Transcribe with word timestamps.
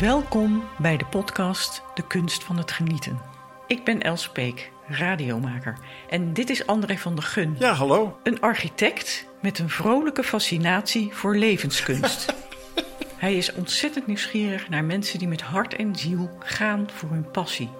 Welkom 0.00 0.64
bij 0.78 0.96
de 0.96 1.04
podcast 1.04 1.82
De 1.94 2.06
Kunst 2.06 2.44
van 2.44 2.56
het 2.56 2.72
Genieten. 2.72 3.20
Ik 3.66 3.84
ben 3.84 4.02
Els 4.02 4.28
Peek, 4.28 4.70
radiomaker. 4.86 5.78
En 6.08 6.32
dit 6.32 6.50
is 6.50 6.66
André 6.66 6.96
van 6.96 7.14
der 7.14 7.24
Gun. 7.24 7.56
Ja, 7.58 7.72
hallo. 7.72 8.18
Een 8.22 8.40
architect 8.40 9.28
met 9.42 9.58
een 9.58 9.70
vrolijke 9.70 10.22
fascinatie 10.22 11.14
voor 11.14 11.36
levenskunst. 11.36 12.34
Hij 13.16 13.36
is 13.36 13.52
ontzettend 13.52 14.06
nieuwsgierig 14.06 14.68
naar 14.68 14.84
mensen 14.84 15.18
die 15.18 15.28
met 15.28 15.42
hart 15.42 15.74
en 15.74 15.96
ziel 15.96 16.30
gaan 16.38 16.88
voor 16.92 17.10
hun 17.10 17.30
passie. 17.30 17.70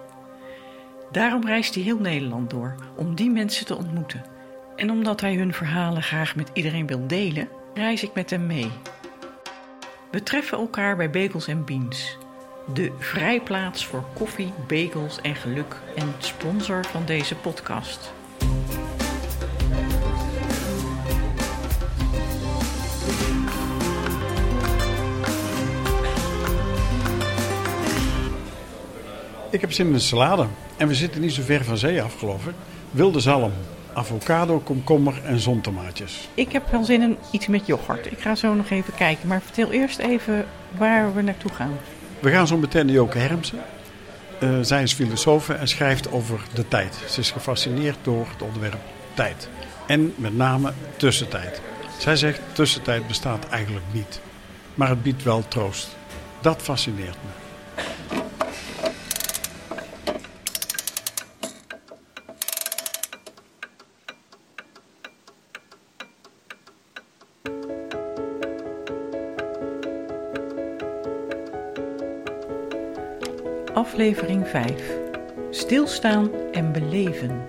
Daarom 1.11 1.45
reist 1.45 1.73
hij 1.73 1.83
heel 1.83 1.99
Nederland 1.99 2.49
door 2.49 2.75
om 2.95 3.15
die 3.15 3.29
mensen 3.29 3.65
te 3.65 3.75
ontmoeten. 3.75 4.25
En 4.75 4.91
omdat 4.91 5.21
hij 5.21 5.35
hun 5.35 5.53
verhalen 5.53 6.03
graag 6.03 6.35
met 6.35 6.49
iedereen 6.53 6.87
wil 6.87 7.07
delen, 7.07 7.49
reis 7.73 8.03
ik 8.03 8.13
met 8.13 8.29
hem 8.29 8.47
mee. 8.47 8.71
We 10.11 10.23
treffen 10.23 10.57
elkaar 10.57 10.95
bij 10.95 11.09
Bagels 11.09 11.47
Beans, 11.65 12.17
de 12.73 12.91
vrijplaats 12.97 13.85
voor 13.85 14.03
koffie, 14.13 14.53
bagels 14.67 15.21
en 15.21 15.35
geluk 15.35 15.75
en 15.95 16.13
sponsor 16.17 16.85
van 16.85 17.05
deze 17.05 17.35
podcast. 17.35 18.13
Ik 29.51 29.61
heb 29.61 29.71
zin 29.71 29.87
in 29.87 29.93
een 29.93 29.99
salade. 29.99 30.47
En 30.77 30.87
we 30.87 30.95
zitten 30.95 31.21
niet 31.21 31.33
zo 31.33 31.41
ver 31.41 31.63
van 31.63 31.77
zee 31.77 32.01
af, 32.01 32.19
geloof 32.19 32.47
ik. 32.47 32.55
Wilde 32.91 33.19
zalm, 33.19 33.51
avocado, 33.99 34.59
komkommer 34.59 35.21
en 35.23 35.39
zontomaatjes. 35.39 36.29
Ik 36.33 36.51
heb 36.51 36.71
wel 36.71 36.83
zin 36.83 37.01
in 37.01 37.17
iets 37.31 37.47
met 37.47 37.65
yoghurt. 37.65 38.11
Ik 38.11 38.19
ga 38.19 38.35
zo 38.35 38.53
nog 38.53 38.69
even 38.69 38.95
kijken. 38.95 39.27
Maar 39.27 39.41
vertel 39.41 39.71
eerst 39.71 39.99
even 39.99 40.45
waar 40.77 41.13
we 41.15 41.21
naartoe 41.21 41.51
gaan. 41.51 41.77
We 42.19 42.31
gaan 42.31 42.47
zo 42.47 42.57
meteen 42.57 42.85
naar 42.85 42.95
Joke 42.95 43.17
Hermsen. 43.17 43.59
Uh, 44.43 44.57
zij 44.61 44.83
is 44.83 44.93
filosoof 44.93 45.49
en 45.49 45.67
schrijft 45.67 46.11
over 46.11 46.39
de 46.53 46.67
tijd. 46.67 46.99
Ze 47.09 47.19
is 47.19 47.31
gefascineerd 47.31 47.97
door 48.01 48.27
het 48.31 48.41
onderwerp 48.41 48.79
tijd. 49.13 49.49
En 49.87 50.13
met 50.15 50.35
name 50.35 50.73
tussentijd. 50.97 51.61
Zij 51.97 52.15
zegt 52.15 52.41
tussentijd 52.51 53.07
bestaat 53.07 53.47
eigenlijk 53.49 53.85
niet. 53.91 54.21
Maar 54.75 54.89
het 54.89 55.03
biedt 55.03 55.23
wel 55.23 55.47
troost. 55.47 55.95
Dat 56.41 56.61
fascineert 56.61 57.17
me. 57.23 57.48
Aflevering 73.99 74.47
5. 74.47 74.73
Stilstaan 75.49 76.29
en 76.51 76.71
beleven. 76.71 77.41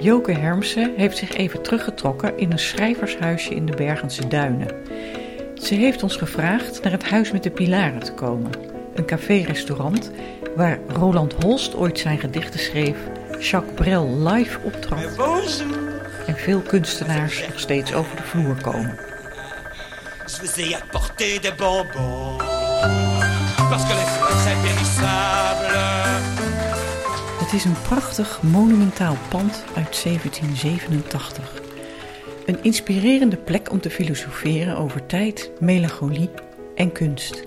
Joke 0.00 0.32
Hermsen 0.32 0.92
heeft 0.96 1.16
zich 1.16 1.32
even 1.32 1.62
teruggetrokken 1.62 2.38
in 2.38 2.52
een 2.52 2.58
schrijvershuisje 2.58 3.54
in 3.54 3.66
de 3.66 3.76
Bergense 3.76 4.28
Duinen. 4.28 4.74
Ze 5.54 5.74
heeft 5.74 6.02
ons 6.02 6.16
gevraagd 6.16 6.82
naar 6.82 6.92
het 6.92 7.04
Huis 7.04 7.32
met 7.32 7.42
de 7.42 7.50
Pilaren 7.50 8.00
te 8.00 8.12
komen. 8.12 8.50
Een 8.94 9.06
café-restaurant 9.06 10.10
waar 10.56 10.78
Roland 10.86 11.32
Holst 11.32 11.76
ooit 11.76 11.98
zijn 11.98 12.18
gedichten 12.18 12.60
schreef, 12.60 12.96
Jacques 13.40 13.74
Brel 13.74 14.18
live 14.18 14.58
optrad 14.64 15.16
en 16.28 16.36
veel 16.36 16.60
kunstenaars 16.60 17.46
nog 17.48 17.60
steeds 17.60 17.94
over 17.94 18.16
de 18.16 18.22
vloer 18.22 18.62
komen. 18.62 18.96
Het 27.38 27.52
is 27.52 27.64
een 27.64 27.82
prachtig 27.82 28.42
monumentaal 28.42 29.16
pand 29.28 29.64
uit 29.74 30.02
1787. 30.02 31.62
Een 32.46 32.58
inspirerende 32.62 33.36
plek 33.36 33.70
om 33.70 33.80
te 33.80 33.90
filosoferen 33.90 34.76
over 34.76 35.06
tijd, 35.06 35.50
melancholie 35.60 36.30
en 36.74 36.92
kunst. 36.92 37.46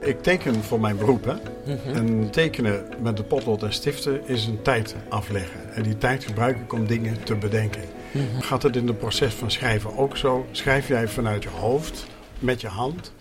Ik 0.00 0.22
teken 0.22 0.54
voor 0.54 0.80
mijn 0.80 0.96
beroep. 0.96 1.24
Hè? 1.24 1.34
Mhm. 1.74 1.96
En 1.96 2.30
tekenen 2.30 2.84
met 3.02 3.16
de 3.16 3.22
potlood 3.22 3.62
en 3.62 3.72
stiften 3.72 4.28
is 4.28 4.46
een 4.46 4.62
tijd 4.62 4.94
afleggen. 5.08 5.74
En 5.74 5.82
die 5.82 5.98
tijd 5.98 6.24
gebruik 6.24 6.56
ik 6.56 6.72
om 6.72 6.86
dingen 6.86 7.22
te 7.22 7.34
bedenken. 7.34 7.82
Gaat 8.40 8.62
het 8.62 8.76
in 8.76 8.86
het 8.86 8.98
proces 8.98 9.34
van 9.34 9.50
schrijven 9.50 9.96
ook 9.96 10.16
zo? 10.16 10.46
Schrijf 10.50 10.88
jij 10.88 11.08
vanuit 11.08 11.42
je 11.42 11.48
hoofd, 11.48 12.06
met 12.38 12.60
je 12.60 12.68
hand? 12.68 13.12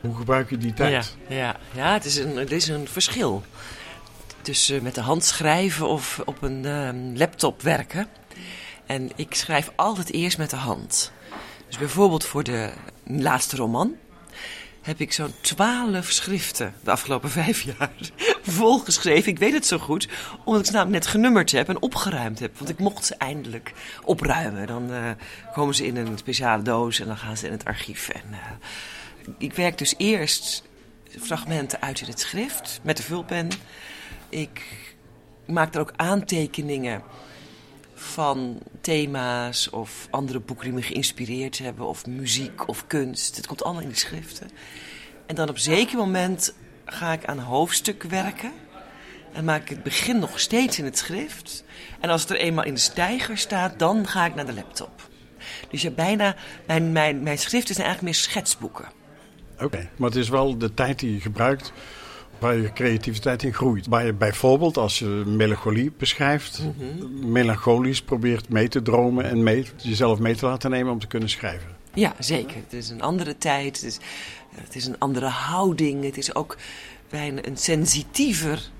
Hoe 0.00 0.16
gebruik 0.16 0.50
je 0.50 0.58
die 0.58 0.74
tijd? 0.74 1.16
Ja, 1.28 1.36
ja, 1.36 1.56
ja 1.72 1.92
het, 1.92 2.04
is 2.04 2.16
een, 2.16 2.36
het 2.36 2.52
is 2.52 2.68
een 2.68 2.88
verschil. 2.88 3.42
Tussen 4.40 4.82
met 4.82 4.94
de 4.94 5.00
hand 5.00 5.24
schrijven 5.24 5.88
of 5.88 6.22
op 6.24 6.42
een 6.42 6.64
ehm, 6.64 7.16
laptop 7.16 7.62
werken. 7.62 8.08
En 8.86 9.10
ik 9.16 9.34
schrijf 9.34 9.70
altijd 9.76 10.12
eerst 10.12 10.38
met 10.38 10.50
de 10.50 10.56
hand. 10.56 11.12
Dus 11.66 11.78
bijvoorbeeld 11.78 12.24
voor 12.24 12.42
de 12.42 12.72
laatste 13.04 13.56
roman 13.56 13.96
heb 14.84 15.00
ik 15.00 15.12
zo'n 15.12 15.34
twaalf 15.40 16.10
schriften 16.10 16.74
de 16.82 16.90
afgelopen 16.90 17.30
vijf 17.30 17.60
jaar 17.60 17.92
volgeschreven. 18.42 19.32
Ik 19.32 19.38
weet 19.38 19.52
het 19.52 19.66
zo 19.66 19.78
goed, 19.78 20.08
omdat 20.44 20.60
ik 20.60 20.66
ze 20.66 20.72
namelijk 20.72 21.02
net 21.02 21.12
genummerd 21.12 21.52
heb 21.52 21.68
en 21.68 21.82
opgeruimd 21.82 22.38
heb. 22.38 22.58
Want 22.58 22.70
ik 22.70 22.78
mocht 22.78 23.04
ze 23.04 23.14
eindelijk 23.14 23.72
opruimen. 24.02 24.66
Dan 24.66 24.92
uh, 24.92 25.10
komen 25.52 25.74
ze 25.74 25.86
in 25.86 25.96
een 25.96 26.18
speciale 26.18 26.62
doos 26.62 27.00
en 27.00 27.06
dan 27.06 27.16
gaan 27.16 27.36
ze 27.36 27.46
in 27.46 27.52
het 27.52 27.64
archief. 27.64 28.08
En, 28.08 28.22
uh, 28.30 28.38
ik 29.38 29.52
werk 29.52 29.78
dus 29.78 29.94
eerst 29.96 30.62
fragmenten 31.20 31.82
uit 31.82 32.00
in 32.00 32.08
het 32.08 32.20
schrift 32.20 32.80
met 32.82 32.96
de 32.96 33.02
vulpen. 33.02 33.48
Ik 34.28 34.62
maak 35.46 35.74
er 35.74 35.80
ook 35.80 35.92
aantekeningen 35.96 37.02
van 38.04 38.58
thema's 38.80 39.68
of 39.70 40.06
andere 40.10 40.40
boeken 40.40 40.64
die 40.64 40.74
me 40.74 40.82
geïnspireerd 40.82 41.58
hebben, 41.58 41.86
of 41.86 42.06
muziek 42.06 42.68
of 42.68 42.86
kunst. 42.86 43.36
Het 43.36 43.46
komt 43.46 43.64
allemaal 43.64 43.82
in 43.82 43.88
die 43.88 43.96
schriften. 43.96 44.50
En 45.26 45.34
dan 45.34 45.48
op 45.48 45.54
een 45.54 45.60
zeker 45.60 45.96
moment 45.96 46.54
ga 46.84 47.12
ik 47.12 47.24
aan 47.24 47.38
hoofdstuk 47.38 48.02
werken. 48.02 48.52
En 49.32 49.44
maak 49.44 49.62
ik 49.62 49.68
het 49.68 49.82
begin 49.82 50.18
nog 50.18 50.40
steeds 50.40 50.78
in 50.78 50.84
het 50.84 50.98
schrift. 50.98 51.64
En 52.00 52.10
als 52.10 52.20
het 52.20 52.30
er 52.30 52.36
eenmaal 52.36 52.64
in 52.64 52.74
de 52.74 52.80
stijger 52.80 53.38
staat, 53.38 53.78
dan 53.78 54.06
ga 54.06 54.26
ik 54.26 54.34
naar 54.34 54.46
de 54.46 54.54
laptop. 54.54 55.08
Dus 55.70 55.82
ja, 55.82 55.90
bijna, 55.90 56.36
mijn, 56.66 56.92
mijn, 56.92 57.22
mijn 57.22 57.38
schriften 57.38 57.74
zijn 57.74 57.86
eigenlijk 57.86 58.16
meer 58.16 58.24
schetsboeken. 58.24 58.88
Oké, 59.60 59.88
maar 59.96 60.08
het 60.08 60.18
is 60.18 60.28
wel 60.28 60.58
de 60.58 60.74
tijd 60.74 60.98
die 60.98 61.12
je 61.12 61.20
gebruikt 61.20 61.72
waar 62.44 62.56
je 62.56 62.72
creativiteit 62.72 63.42
in 63.42 63.54
groeit. 63.54 63.86
Waar 63.86 64.06
je 64.06 64.12
bijvoorbeeld, 64.12 64.76
als 64.76 64.98
je 64.98 65.06
melancholie 65.26 65.92
beschrijft, 65.98 66.62
mhm. 66.62 67.32
melancholisch 67.32 68.02
probeert 68.02 68.48
mee 68.48 68.68
te 68.68 68.82
dromen 68.82 69.24
en 69.24 69.42
mee, 69.42 69.66
jezelf 69.76 70.18
mee 70.18 70.36
te 70.36 70.46
laten 70.46 70.70
nemen 70.70 70.92
om 70.92 70.98
te 70.98 71.06
kunnen 71.06 71.28
schrijven. 71.28 71.68
Ja, 71.94 72.14
zeker. 72.18 72.56
Het 72.56 72.72
is 72.72 72.88
een 72.88 73.02
andere 73.02 73.38
tijd, 73.38 73.76
het 73.76 73.84
is, 73.84 73.98
het 74.54 74.76
is 74.76 74.86
een 74.86 74.98
andere 74.98 75.26
houding, 75.26 76.04
het 76.04 76.16
is 76.16 76.34
ook 76.34 76.56
bijna 77.10 77.44
een 77.44 77.56
sensitiever 77.56 78.70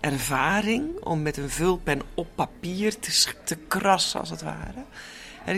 ervaring 0.00 1.00
om 1.00 1.22
met 1.22 1.36
een 1.36 1.50
vulpen 1.50 2.00
op 2.14 2.26
papier 2.34 2.98
te, 2.98 3.26
te 3.44 3.56
krassen, 3.68 4.20
als 4.20 4.30
het 4.30 4.42
ware. 4.42 4.84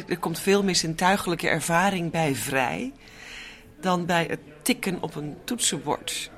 Er 0.06 0.18
komt 0.18 0.38
veel 0.38 0.62
meer 0.64 0.76
zintuigelijke 0.76 1.48
ervaring 1.48 2.10
bij 2.10 2.34
vrij 2.34 2.92
dan 3.80 4.06
bij 4.06 4.26
het 4.28 4.40
tikken 4.62 5.02
op 5.02 5.14
een 5.14 5.36
toetsenbord. 5.44 6.30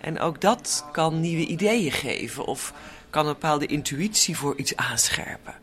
En 0.00 0.20
ook 0.20 0.40
dat 0.40 0.84
kan 0.92 1.20
nieuwe 1.20 1.46
ideeën 1.46 1.92
geven 1.92 2.46
of 2.46 2.72
kan 3.10 3.26
een 3.26 3.32
bepaalde 3.32 3.66
intuïtie 3.66 4.36
voor 4.36 4.56
iets 4.56 4.76
aanscherpen. 4.76 5.54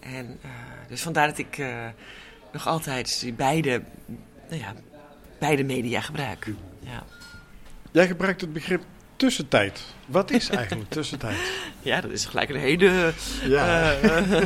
En 0.00 0.38
uh, 0.44 0.50
dus 0.88 1.02
vandaar 1.02 1.28
dat 1.28 1.38
ik 1.38 1.58
uh, 1.58 1.86
nog 2.52 2.66
altijd 2.66 3.32
beide, 3.36 3.82
nou 4.48 4.60
ja, 4.60 4.74
beide 5.38 5.64
media 5.64 6.00
gebruik. 6.00 6.46
Ja. 6.80 7.04
Jij 7.92 8.06
gebruikt 8.06 8.40
het 8.40 8.52
begrip 8.52 8.82
tussentijd. 9.16 9.80
Wat 10.06 10.30
is 10.30 10.48
eigenlijk 10.48 10.90
tussentijd? 10.90 11.36
Ja, 11.82 12.00
dat 12.00 12.10
is 12.10 12.24
gelijk 12.24 12.48
een 12.48 12.60
hele, 12.60 13.12
ja. 13.42 14.00
uh, 14.02 14.42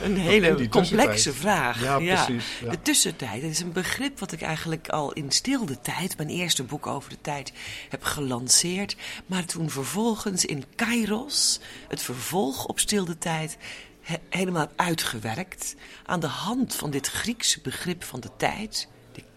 een 0.00 0.16
hele 0.32 0.68
complexe 0.68 1.32
vraag. 1.32 1.82
Ja, 1.82 1.96
precies. 1.96 2.44
Ja. 2.62 2.70
De 2.70 2.82
tussentijd 2.82 3.42
dat 3.42 3.50
is 3.50 3.60
een 3.60 3.72
begrip 3.72 4.18
wat 4.18 4.32
ik 4.32 4.42
eigenlijk 4.42 4.88
al 4.88 5.12
in 5.12 5.30
stilde 5.30 5.80
tijd, 5.80 6.16
mijn 6.16 6.28
eerste 6.28 6.62
boek 6.62 6.86
over 6.86 7.10
de 7.10 7.20
tijd, 7.20 7.52
heb 7.88 8.02
gelanceerd. 8.02 8.96
Maar 9.26 9.44
toen 9.44 9.70
vervolgens 9.70 10.44
in 10.44 10.64
Kairos, 10.74 11.60
het 11.88 12.02
vervolg 12.02 12.66
op 12.66 12.78
stilde 12.78 13.18
tijd, 13.18 13.56
helemaal 14.28 14.68
uitgewerkt. 14.76 15.74
Aan 16.06 16.20
de 16.20 16.26
hand 16.26 16.74
van 16.74 16.90
dit 16.90 17.06
Griekse 17.06 17.60
begrip 17.60 18.04
van 18.04 18.20
de 18.20 18.30
tijd 18.36 18.88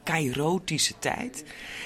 kairotische 0.03 0.93
tijd. 0.99 1.43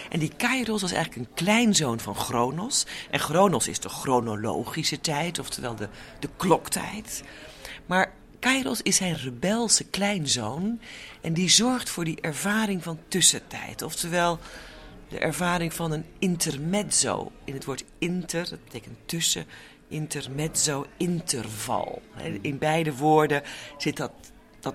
En 0.10 0.20
die 0.20 0.32
kairos 0.38 0.82
was 0.82 0.92
eigenlijk 0.92 1.30
een 1.30 1.36
kleinzoon 1.36 2.00
van 2.00 2.16
Chronos. 2.16 2.86
En 3.10 3.20
Chronos 3.20 3.68
is 3.68 3.80
de 3.80 3.90
chronologische 3.90 5.02
tijd, 5.02 5.40
oftewel 5.40 5.76
de, 5.76 5.90
de 6.20 6.30
kloktijd. 6.38 7.24
Maar 7.86 8.14
Kairos 8.40 8.82
is 8.82 8.96
zijn 8.96 9.16
rebelse 9.16 9.84
kleinzoon 9.84 10.80
en 11.22 11.34
die 11.34 11.50
zorgt 11.50 11.90
voor 11.90 12.04
die 12.04 12.22
ervaring 12.22 12.84
van 12.84 13.00
tussentijd. 13.08 13.82
Oftewel 13.82 14.40
de 15.10 15.20
ervaring 15.20 15.74
van 15.74 15.92
een 15.92 16.06
intermezzo. 16.20 17.32
In 17.44 17.54
het 17.54 17.66
woord 17.66 17.84
inter, 17.98 18.50
dat 18.50 18.64
betekent 18.64 18.98
tussen, 19.06 19.46
intermezzo, 19.88 20.86
interval. 20.98 22.02
In 22.42 22.58
beide 22.58 22.96
woorden 22.96 23.42
zit 23.78 23.98
dat, 23.98 24.12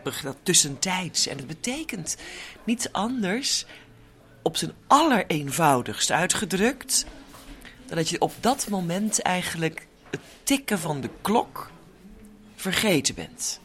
dat, 0.03 0.21
dat 0.23 0.37
tussentijds. 0.43 1.27
En 1.27 1.37
het 1.37 1.47
betekent 1.47 2.17
niets 2.65 2.93
anders, 2.93 3.67
op 4.43 4.57
zijn 4.57 4.73
allereenvoudigst 4.87 6.11
uitgedrukt, 6.11 7.07
dan 7.87 7.97
dat 7.97 8.09
je 8.09 8.21
op 8.21 8.33
dat 8.41 8.69
moment 8.69 9.23
eigenlijk 9.23 9.87
het 10.11 10.21
tikken 10.43 10.79
van 10.79 11.01
de 11.01 11.11
klok 11.21 11.71
vergeten 12.57 13.15
bent. 13.15 13.61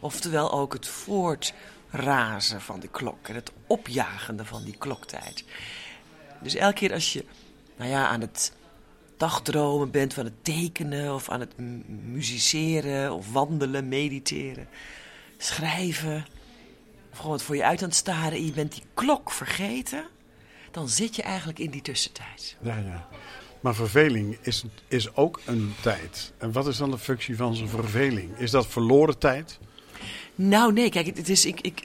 Oftewel 0.00 0.52
ook 0.52 0.72
het 0.72 0.88
voortrazen 0.88 2.60
van 2.60 2.80
de 2.80 2.88
klok 2.88 3.28
en 3.28 3.34
het 3.34 3.52
opjagende 3.66 4.44
van 4.44 4.64
die 4.64 4.76
kloktijd. 4.78 5.44
Dus 6.40 6.54
elke 6.54 6.74
keer 6.74 6.92
als 6.92 7.12
je 7.12 7.24
nou 7.76 7.90
ja, 7.90 8.08
aan 8.08 8.20
het 8.20 8.52
dagdromen 9.16 9.90
bent, 9.90 10.14
van 10.14 10.24
het 10.24 10.44
tekenen 10.44 11.14
of 11.14 11.28
aan 11.28 11.40
het 11.40 11.58
musiceren 12.12 13.12
of 13.12 13.32
wandelen, 13.32 13.88
mediteren, 13.88 14.68
schrijven, 15.38 16.26
of 17.12 17.18
gewoon 17.18 17.40
voor 17.40 17.56
je 17.56 17.64
uit 17.64 17.82
aan 17.82 17.88
het 17.88 17.96
staren 17.96 18.38
en 18.38 18.44
je 18.44 18.52
bent 18.52 18.72
die 18.72 18.82
klok 18.94 19.30
vergeten, 19.30 20.06
dan 20.70 20.88
zit 20.88 21.16
je 21.16 21.22
eigenlijk 21.22 21.58
in 21.58 21.70
die 21.70 21.82
tussentijd. 21.82 22.56
Ja, 22.60 22.76
ja. 22.76 23.08
Maar 23.60 23.74
verveling 23.74 24.38
is, 24.40 24.64
is 24.88 25.14
ook 25.14 25.40
een 25.44 25.74
tijd. 25.80 26.32
En 26.38 26.52
wat 26.52 26.66
is 26.66 26.76
dan 26.76 26.90
de 26.90 26.98
functie 26.98 27.36
van 27.36 27.54
zo'n 27.54 27.68
verveling? 27.68 28.36
Is 28.36 28.50
dat 28.50 28.66
verloren 28.66 29.18
tijd? 29.18 29.58
Nou, 30.34 30.72
nee, 30.72 30.90
kijk, 30.90 31.06
het 31.06 31.28
is, 31.28 31.44
ik, 31.44 31.60
ik, 31.60 31.82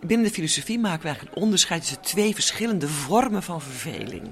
binnen 0.00 0.26
de 0.26 0.32
filosofie 0.32 0.78
maken 0.78 1.00
we 1.00 1.06
eigenlijk 1.06 1.36
een 1.36 1.42
onderscheid 1.42 1.80
tussen 1.80 2.00
twee 2.00 2.34
verschillende 2.34 2.88
vormen 2.88 3.42
van 3.42 3.60
verveling. 3.60 4.30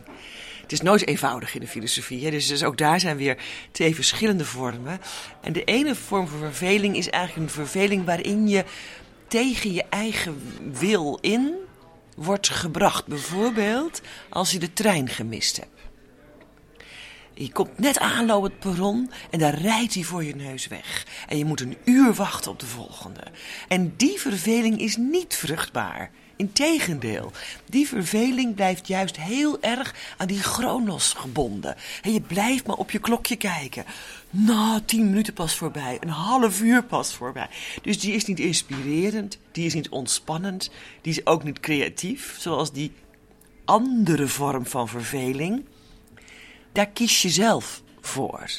Het 0.73 0.81
is 0.81 0.87
nooit 0.87 1.07
eenvoudig 1.07 1.55
in 1.55 1.61
de 1.61 1.67
filosofie, 1.67 2.25
hè? 2.25 2.31
Dus, 2.31 2.47
dus 2.47 2.65
ook 2.65 2.79
daar 2.79 3.01
zijn 3.01 3.17
weer 3.17 3.37
twee 3.71 3.95
verschillende 3.95 4.45
vormen. 4.45 5.01
En 5.41 5.53
de 5.53 5.65
ene 5.65 5.95
vorm 5.95 6.29
van 6.29 6.39
verveling 6.39 6.97
is 6.97 7.11
eigenlijk 7.11 7.49
een 7.49 7.55
verveling 7.55 8.05
waarin 8.05 8.49
je 8.49 8.65
tegen 9.27 9.73
je 9.73 9.85
eigen 9.89 10.43
wil 10.73 11.19
in 11.21 11.55
wordt 12.17 12.49
gebracht. 12.49 13.07
Bijvoorbeeld 13.07 14.01
als 14.29 14.51
je 14.51 14.59
de 14.59 14.73
trein 14.73 15.09
gemist 15.09 15.57
hebt. 15.57 15.81
Je 17.35 17.53
komt 17.53 17.79
net 17.79 17.99
aanlopen 17.99 18.51
het 18.51 18.59
perron 18.59 19.11
en 19.31 19.39
daar 19.39 19.59
rijdt 19.59 19.95
hij 19.95 20.03
voor 20.03 20.25
je 20.25 20.35
neus 20.35 20.67
weg. 20.67 21.07
En 21.29 21.39
je 21.39 21.45
moet 21.45 21.61
een 21.61 21.77
uur 21.85 22.15
wachten 22.15 22.51
op 22.51 22.61
de 22.61 22.67
volgende. 22.67 23.23
En 23.69 23.95
die 23.97 24.21
verveling 24.21 24.81
is 24.81 24.97
niet 24.97 25.35
vruchtbaar. 25.35 26.11
Integendeel, 26.43 27.33
die 27.67 27.89
verveling 27.89 28.55
blijft 28.55 28.87
juist 28.87 29.17
heel 29.17 29.61
erg 29.61 29.95
aan 30.17 30.27
die 30.27 30.43
chronos 30.43 31.13
gebonden. 31.13 31.77
En 32.03 32.13
je 32.13 32.21
blijft 32.21 32.67
maar 32.67 32.77
op 32.77 32.91
je 32.91 32.99
klokje 32.99 33.37
kijken. 33.37 33.85
Nou, 34.31 34.81
tien 34.85 35.05
minuten 35.05 35.35
pas 35.35 35.55
voorbij, 35.57 35.97
een 36.01 36.09
half 36.09 36.61
uur 36.61 36.85
pas 36.85 37.15
voorbij. 37.15 37.49
Dus 37.83 38.01
die 38.01 38.15
is 38.15 38.25
niet 38.25 38.41
inspirerend, 38.41 39.39
die 39.53 39.67
is 39.67 39.75
niet 39.75 39.89
ontspannend, 39.89 40.71
die 41.01 41.13
is 41.13 41.27
ook 41.27 41.45
niet 41.45 41.61
creatief, 41.61 42.37
zoals 42.39 42.73
die 42.73 42.93
andere 43.65 44.29
vorm 44.29 44.67
van 44.67 44.89
verveling 44.89 45.65
daar 46.73 46.89
kies 46.89 47.23
je 47.23 47.31
zelf 47.31 47.83
voor. 48.01 48.51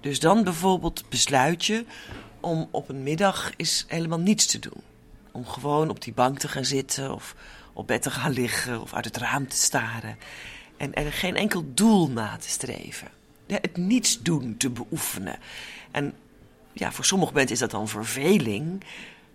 Dus 0.00 0.20
dan 0.20 0.44
bijvoorbeeld 0.44 1.04
besluit 1.08 1.64
je 1.64 1.84
om 2.40 2.68
op 2.70 2.88
een 2.88 3.02
middag 3.02 3.52
eens 3.56 3.84
helemaal 3.88 4.18
niets 4.18 4.46
te 4.46 4.58
doen. 4.58 4.91
Om 5.32 5.46
gewoon 5.46 5.90
op 5.90 6.02
die 6.02 6.12
bank 6.12 6.38
te 6.38 6.48
gaan 6.48 6.64
zitten 6.64 7.14
of 7.14 7.34
op 7.72 7.86
bed 7.86 8.02
te 8.02 8.10
gaan 8.10 8.32
liggen 8.32 8.80
of 8.80 8.94
uit 8.94 9.04
het 9.04 9.16
raam 9.16 9.48
te 9.48 9.56
staren. 9.56 10.18
En 10.76 10.94
er 10.94 11.12
geen 11.12 11.36
enkel 11.36 11.64
doel 11.74 12.10
na 12.10 12.36
te 12.36 12.48
streven. 12.48 13.08
Het 13.46 13.76
niets 13.76 14.22
doen 14.22 14.56
te 14.56 14.70
beoefenen. 14.70 15.38
En 15.90 16.14
ja, 16.72 16.92
voor 16.92 17.04
sommige 17.04 17.32
mensen 17.32 17.52
is 17.52 17.58
dat 17.58 17.70
dan 17.70 17.88
verveling. 17.88 18.84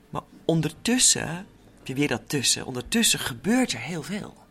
Maar 0.10 0.22
ondertussen, 0.46 1.28
heb 1.78 1.88
je 1.88 1.94
weer 1.94 2.08
dat 2.08 2.30
tussen, 2.30 2.66
ondertussen 2.66 3.20
gebeurt 3.20 3.72
er 3.72 3.80
heel 3.80 4.04
veel. 4.04 4.46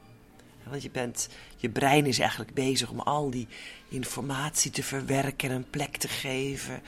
Want 0.63 0.83
je, 0.83 0.91
bent, 0.91 1.29
je 1.57 1.69
brein 1.69 2.07
is 2.07 2.19
eigenlijk 2.19 2.55
bezig 2.55 2.91
om 2.91 3.01
al 3.01 3.31
die 3.31 3.49
informatie 3.89 4.71
te 4.71 4.83
verwerken 4.83 5.51
en 5.51 5.57
een 5.57 5.71
plek 5.71 5.97
te 5.97 6.09
geven. 6.09 6.83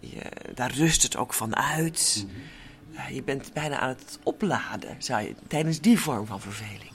Je, 0.00 0.22
daar 0.54 0.72
rust 0.72 1.02
het 1.02 1.16
ook 1.16 1.34
van 1.34 1.56
uit. 1.56 2.24
Mhm. 2.26 2.36
Je 3.08 3.22
bent 3.22 3.52
bijna 3.52 3.78
aan 3.78 3.88
het 3.88 4.18
opladen 4.22 4.96
zou 4.98 5.22
je, 5.22 5.34
tijdens 5.46 5.80
die 5.80 5.98
vorm 5.98 6.26
van 6.26 6.40
verveling. 6.40 6.90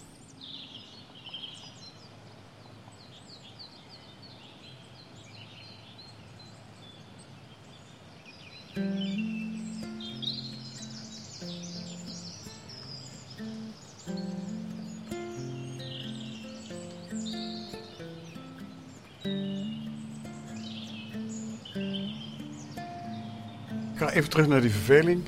Ik 23.96 24.02
ga 24.02 24.10
even 24.10 24.30
terug 24.30 24.48
naar 24.48 24.62
die 24.62 24.72
verveling. 24.72 25.24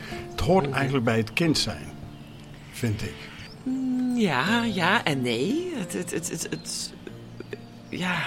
Het 0.48 0.56
hoort 0.56 0.72
eigenlijk 0.76 1.06
bij 1.06 1.18
het 1.18 1.34
kind 1.34 1.58
zijn, 1.58 1.86
vind 2.72 3.02
ik. 3.02 3.16
Mm, 3.64 4.18
ja, 4.18 4.64
ja 4.64 5.04
en 5.04 5.22
nee. 5.22 5.72
Het, 5.76 5.94
het, 5.94 6.12
het, 6.12 6.30
het, 6.30 6.48
het, 6.50 6.94
ja. 7.90 8.26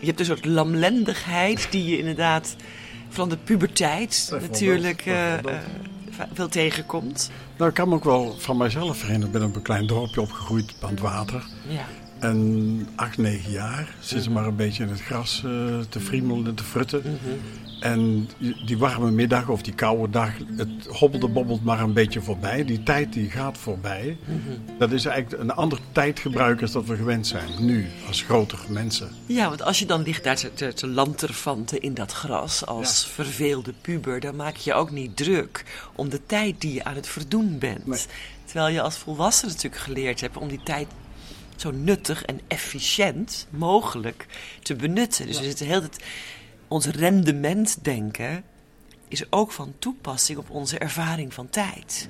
Je 0.00 0.06
hebt 0.06 0.20
een 0.20 0.26
soort 0.26 0.44
lamlendigheid 0.44 1.68
die 1.70 1.90
je 1.90 1.98
inderdaad 1.98 2.56
van 3.08 3.28
de 3.28 3.36
puberteit 3.36 4.28
natuurlijk 4.40 5.06
uh, 5.06 5.32
uh, 5.32 5.60
veel 6.32 6.48
tegenkomt. 6.48 7.30
Nou, 7.56 7.68
ik 7.68 7.74
kan 7.74 7.88
me 7.88 7.94
ook 7.94 8.04
wel 8.04 8.34
van 8.38 8.56
mijzelf 8.56 9.02
herinneren. 9.02 9.34
Ik 9.34 9.40
ben 9.40 9.48
op 9.48 9.56
een 9.56 9.62
klein 9.62 9.86
dorpje 9.86 10.20
opgegroeid 10.20 10.74
aan 10.80 10.90
het 10.90 11.00
water. 11.00 11.44
Ja. 11.68 11.86
En 12.18 12.88
acht, 12.96 13.18
negen 13.18 13.50
jaar 13.50 13.94
zitten 13.98 14.22
ze 14.22 14.30
mhm. 14.30 14.38
maar 14.38 14.48
een 14.48 14.56
beetje 14.56 14.82
in 14.82 14.88
het 14.88 15.00
gras 15.00 15.42
uh, 15.46 15.78
te 15.88 16.00
friemelen 16.00 16.46
en 16.46 16.54
te 16.54 16.64
frutten. 16.64 17.02
Mhm. 17.02 17.58
En 17.80 18.28
die 18.66 18.78
warme 18.78 19.10
middag 19.10 19.48
of 19.48 19.62
die 19.62 19.74
koude 19.74 20.10
dag, 20.10 20.30
het 20.56 20.86
hobbelde 20.86 21.28
bobbelt 21.28 21.64
maar 21.64 21.80
een 21.80 21.92
beetje 21.92 22.20
voorbij. 22.20 22.64
Die 22.64 22.82
tijd 22.82 23.12
die 23.12 23.30
gaat 23.30 23.58
voorbij. 23.58 24.16
Mhm. 24.24 24.78
Dat 24.78 24.92
is 24.92 25.04
eigenlijk 25.04 25.42
een 25.42 25.50
ander 25.50 25.78
tijdgebruik 25.92 26.62
als 26.62 26.72
dat 26.72 26.84
we 26.84 26.96
gewend 26.96 27.26
zijn, 27.26 27.48
nu, 27.58 27.86
als 28.06 28.22
grotere 28.22 28.62
mensen. 28.68 29.10
Ja, 29.26 29.48
want 29.48 29.62
als 29.62 29.78
je 29.78 29.86
dan 29.86 30.02
ligt 30.02 30.24
daar 30.24 30.36
te, 30.54 30.72
te, 30.74 30.86
lanterfanten 30.86 31.80
in 31.80 31.94
dat 31.94 32.12
gras 32.12 32.66
als 32.66 33.06
verveelde 33.06 33.72
puber... 33.80 34.20
dan 34.20 34.36
maak 34.36 34.56
je 34.56 34.70
je 34.70 34.76
ook 34.76 34.90
niet 34.90 35.16
druk 35.16 35.64
om 35.94 36.08
de 36.08 36.20
tijd 36.26 36.60
die 36.60 36.74
je 36.74 36.84
aan 36.84 36.94
het 36.94 37.08
verdoen 37.08 37.58
bent. 37.58 38.06
Terwijl 38.44 38.74
je 38.74 38.80
als 38.80 38.96
volwassene 38.96 39.52
natuurlijk 39.52 39.82
geleerd 39.82 40.20
hebt 40.20 40.36
om 40.36 40.48
die 40.48 40.60
tijd 40.62 40.86
zo 41.60 41.70
nuttig 41.70 42.24
en 42.24 42.40
efficiënt 42.48 43.46
mogelijk 43.50 44.26
te 44.62 44.76
benutten. 44.76 45.26
Dus 45.26 45.38
we 45.38 45.44
zitten 45.44 45.66
heel 45.66 45.82
het 45.82 46.04
ons 46.68 46.86
rendementdenken 46.86 48.44
is 49.08 49.32
ook 49.32 49.52
van 49.52 49.74
toepassing 49.78 50.38
op 50.38 50.50
onze 50.50 50.78
ervaring 50.78 51.34
van 51.34 51.50
tijd. 51.50 52.08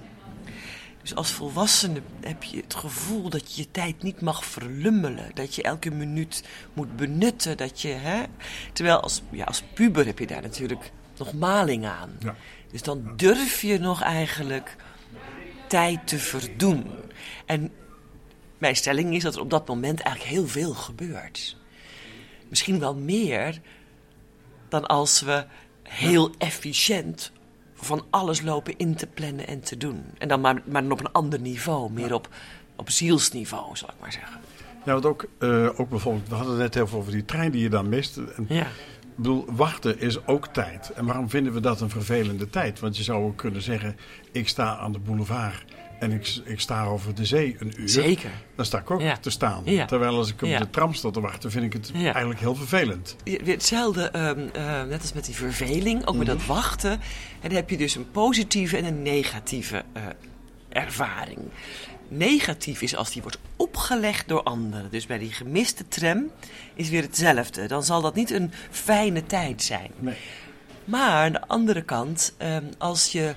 Dus 1.03 1.15
als 1.15 1.33
volwassene 1.33 2.01
heb 2.21 2.43
je 2.43 2.57
het 2.57 2.75
gevoel 2.75 3.29
dat 3.29 3.55
je 3.55 3.63
je 3.63 3.71
tijd 3.71 4.03
niet 4.03 4.21
mag 4.21 4.45
verlummelen. 4.45 5.31
Dat 5.35 5.55
je 5.55 5.63
elke 5.63 5.91
minuut 5.91 6.45
moet 6.73 6.97
benutten. 6.97 7.57
Dat 7.57 7.81
je, 7.81 7.89
hè? 7.89 8.23
Terwijl 8.73 9.01
als, 9.01 9.23
ja, 9.31 9.45
als 9.45 9.63
puber 9.75 10.07
heb 10.07 10.19
je 10.19 10.27
daar 10.27 10.43
natuurlijk 10.43 10.91
nog 11.17 11.33
maling 11.33 11.87
aan. 11.87 12.17
Ja. 12.19 12.37
Dus 12.71 12.83
dan 12.83 13.13
durf 13.17 13.63
je 13.63 13.79
nog 13.79 14.03
eigenlijk 14.03 14.77
tijd 15.69 16.07
te 16.07 16.19
verdoen. 16.19 16.87
En 17.47 17.71
mijn 18.59 18.77
stelling 18.77 19.15
is 19.15 19.23
dat 19.23 19.35
er 19.35 19.41
op 19.41 19.51
dat 19.51 19.69
moment 19.69 20.01
eigenlijk 20.01 20.35
heel 20.35 20.47
veel 20.47 20.75
gebeurt. 20.75 21.57
Misschien 22.49 22.79
wel 22.79 22.95
meer 22.95 23.61
dan 24.69 24.87
als 24.87 25.21
we 25.21 25.45
heel 25.83 26.31
efficiënt 26.39 27.33
van 27.75 28.05
alles 28.11 28.43
lopen 28.43 28.75
in 28.77 28.95
te 28.95 29.07
plannen 29.07 29.47
en 29.47 29.61
te 29.61 29.77
doen. 29.77 30.05
En 30.19 30.29
dan 30.29 30.41
maar, 30.41 30.63
maar 30.65 30.91
op 30.91 31.01
een 31.01 31.13
ander 31.13 31.41
niveau, 31.41 31.93
meer 31.93 32.15
op, 32.15 32.29
op 32.77 32.91
zielsniveau, 32.91 33.77
zal 33.77 33.89
ik 33.89 34.01
maar 34.01 34.13
zeggen. 34.13 34.41
Ja, 34.85 34.93
want 34.93 35.07
ook, 35.07 35.27
uh, 35.39 35.81
ook 35.81 35.89
bijvoorbeeld, 35.89 36.29
we 36.29 36.35
hadden 36.35 36.61
het 36.61 36.75
net 36.75 36.85
even 36.85 36.99
over 36.99 37.13
die 37.13 37.25
trein 37.25 37.51
die 37.51 37.63
je 37.63 37.69
dan 37.69 37.89
mist. 37.89 38.17
En, 38.17 38.47
ja. 38.49 38.67
Ik 39.01 39.25
bedoel, 39.25 39.45
wachten 39.49 40.01
is 40.01 40.27
ook 40.27 40.47
tijd. 40.47 40.91
En 40.91 41.07
waarom 41.07 41.31
vinden 41.31 41.53
we 41.53 41.61
dat 41.61 41.81
een 41.81 41.91
vervelende 41.91 42.51
tijd? 42.51 42.81
Want 42.81 42.97
je 42.97 43.03
zou 43.03 43.25
ook 43.25 43.37
kunnen 43.37 43.63
zeggen, 43.63 43.97
ik 44.33 44.49
sta 44.49 44.77
aan 44.77 44.93
de 44.93 44.99
boulevard 44.99 45.65
en 45.99 46.13
ik, 46.13 46.39
ik 46.45 46.61
sta 46.61 46.85
over 46.85 47.15
de 47.15 47.25
zee 47.25 47.57
een 47.59 47.73
uur, 47.77 47.89
Zeker. 47.89 48.31
dan 48.57 48.65
sta 48.65 48.79
ik 48.79 48.91
ook 48.91 49.01
Ja. 49.01 49.17
te 49.17 49.31
staan. 49.31 49.63
Ja. 49.65 49.85
Terwijl 49.87 50.17
als 50.17 50.29
ik 50.31 50.43
op 50.43 50.49
Ja. 50.49 50.59
de 50.59 50.71
tram 50.71 50.95
sta 50.95 51.11
te 51.11 51.21
wachten, 51.21 51.51
vind 51.51 51.65
ik 51.65 51.73
het 51.73 51.93
eigenlijk 52.03 52.41
heel 52.41 52.55
vervelend. 52.55 53.17
Hetzelfde, 53.45 54.03
ehm, 54.11 54.49
eh, 54.53 54.83
net 54.83 55.01
als 55.01 55.13
met 55.13 55.25
die 55.25 55.35
verveling, 55.35 56.07
ook 56.07 56.17
met 56.17 56.27
dat 56.27 56.47
wachten. 56.47 56.91
En 56.91 57.01
dan 57.49 57.53
heb 57.53 57.71
je 57.71 57.77
dus 57.77 57.95
een 57.95 58.11
positieve 58.11 58.77
en 58.77 58.85
een 58.85 59.03
negatieve 59.03 59.85
eh, 59.93 60.03
ervaring. 60.69 61.39
Negatief 62.09 62.83
is 62.83 62.97
als 62.97 63.11
die 63.13 63.23
wordt 63.23 63.39
opgelegd 63.57 64.29
door 64.29 64.43
anderen. 64.43 64.91
Dus 64.91 65.07
bij 65.07 65.19
die 65.19 65.33
gemiste 65.33 65.89
tram 65.89 66.31
is 66.75 66.89
weer 66.89 67.03
hetzelfde. 67.03 67.67
Dan 67.67 67.83
zal 67.85 68.01
dat 68.03 68.15
niet 68.15 68.31
een 68.31 68.51
fijne 68.71 69.27
tijd 69.27 69.63
zijn. 69.63 69.91
Nee. 69.99 70.15
Maar 70.85 71.11
aan 71.25 71.33
de 71.33 71.47
andere 71.47 71.83
kant, 71.83 72.35
ehm, 72.37 72.65
als 72.79 73.13
je 73.13 73.35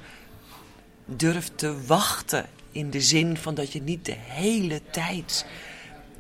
durft 1.18 1.58
te 1.58 1.86
wachten 1.86 2.46
in 2.72 2.90
de 2.90 3.02
zin 3.02 3.38
van 3.38 3.56
dat 3.56 3.72
je 3.72 3.82
niet 3.82 4.06
de 4.06 4.16
hele 4.18 4.82
tijd 4.92 5.46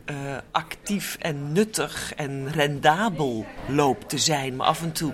eh, 0.05 0.15
actief 0.51 1.17
en 1.19 1.51
nuttig 1.51 2.13
en 2.15 2.51
rendabel 2.51 3.45
loopt 3.67 4.10
te 4.10 4.17
zijn, 4.17 4.55
maar 4.55 4.67
af 4.67 4.81
en 4.81 4.91
toe 4.91 5.13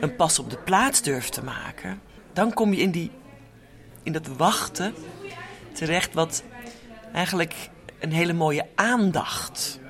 een 0.00 0.16
pas 0.16 0.38
op 0.38 0.50
de 0.50 0.58
plaats 0.58 1.02
durft 1.02 1.32
te 1.32 1.44
maken, 1.44 2.00
dan 2.32 2.54
kom 2.54 2.72
je 2.72 2.80
in, 2.80 2.90
die, 2.90 3.10
in 4.02 4.12
dat 4.12 4.26
wachten 4.26 4.94
terecht 5.72 6.14
wat 6.14 6.42
eigenlijk 7.12 7.54
een 8.00 8.12
hele 8.12 8.32
mooie 8.32 8.66
aandacht 8.74 9.80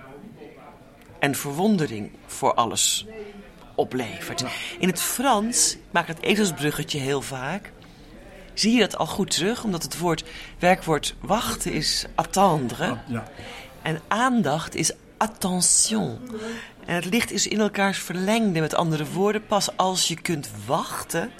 en 1.18 1.34
verwondering 1.34 2.10
voor 2.26 2.54
alles 2.54 3.06
oplevert. 3.74 4.44
In 4.78 4.88
het 4.88 5.00
Frans, 5.00 5.74
ik 5.74 5.80
maak 5.90 6.06
het 6.06 6.20
ezelsbruggetje 6.20 6.98
heel 6.98 7.22
vaak, 7.22 7.72
zie 8.54 8.72
je 8.72 8.80
dat 8.80 8.96
al 8.96 9.06
goed 9.06 9.30
terug, 9.30 9.64
omdat 9.64 9.82
het 9.82 9.98
woord, 9.98 10.24
werkwoord 10.58 11.14
wachten 11.20 11.72
is 11.72 12.06
attendre. 12.14 12.98
Ja. 13.06 13.24
En 13.82 14.00
aandacht 14.08 14.74
is 14.74 14.92
attention. 15.16 16.18
En 16.86 16.94
het 16.94 17.04
licht 17.04 17.30
is 17.30 17.46
in 17.46 17.60
elkaars 17.60 17.98
verlengde. 17.98 18.60
Met 18.60 18.74
andere 18.74 19.06
woorden, 19.06 19.46
pas 19.46 19.76
als 19.76 20.08
je 20.08 20.20
kunt 20.20 20.50
wachten 20.66 21.30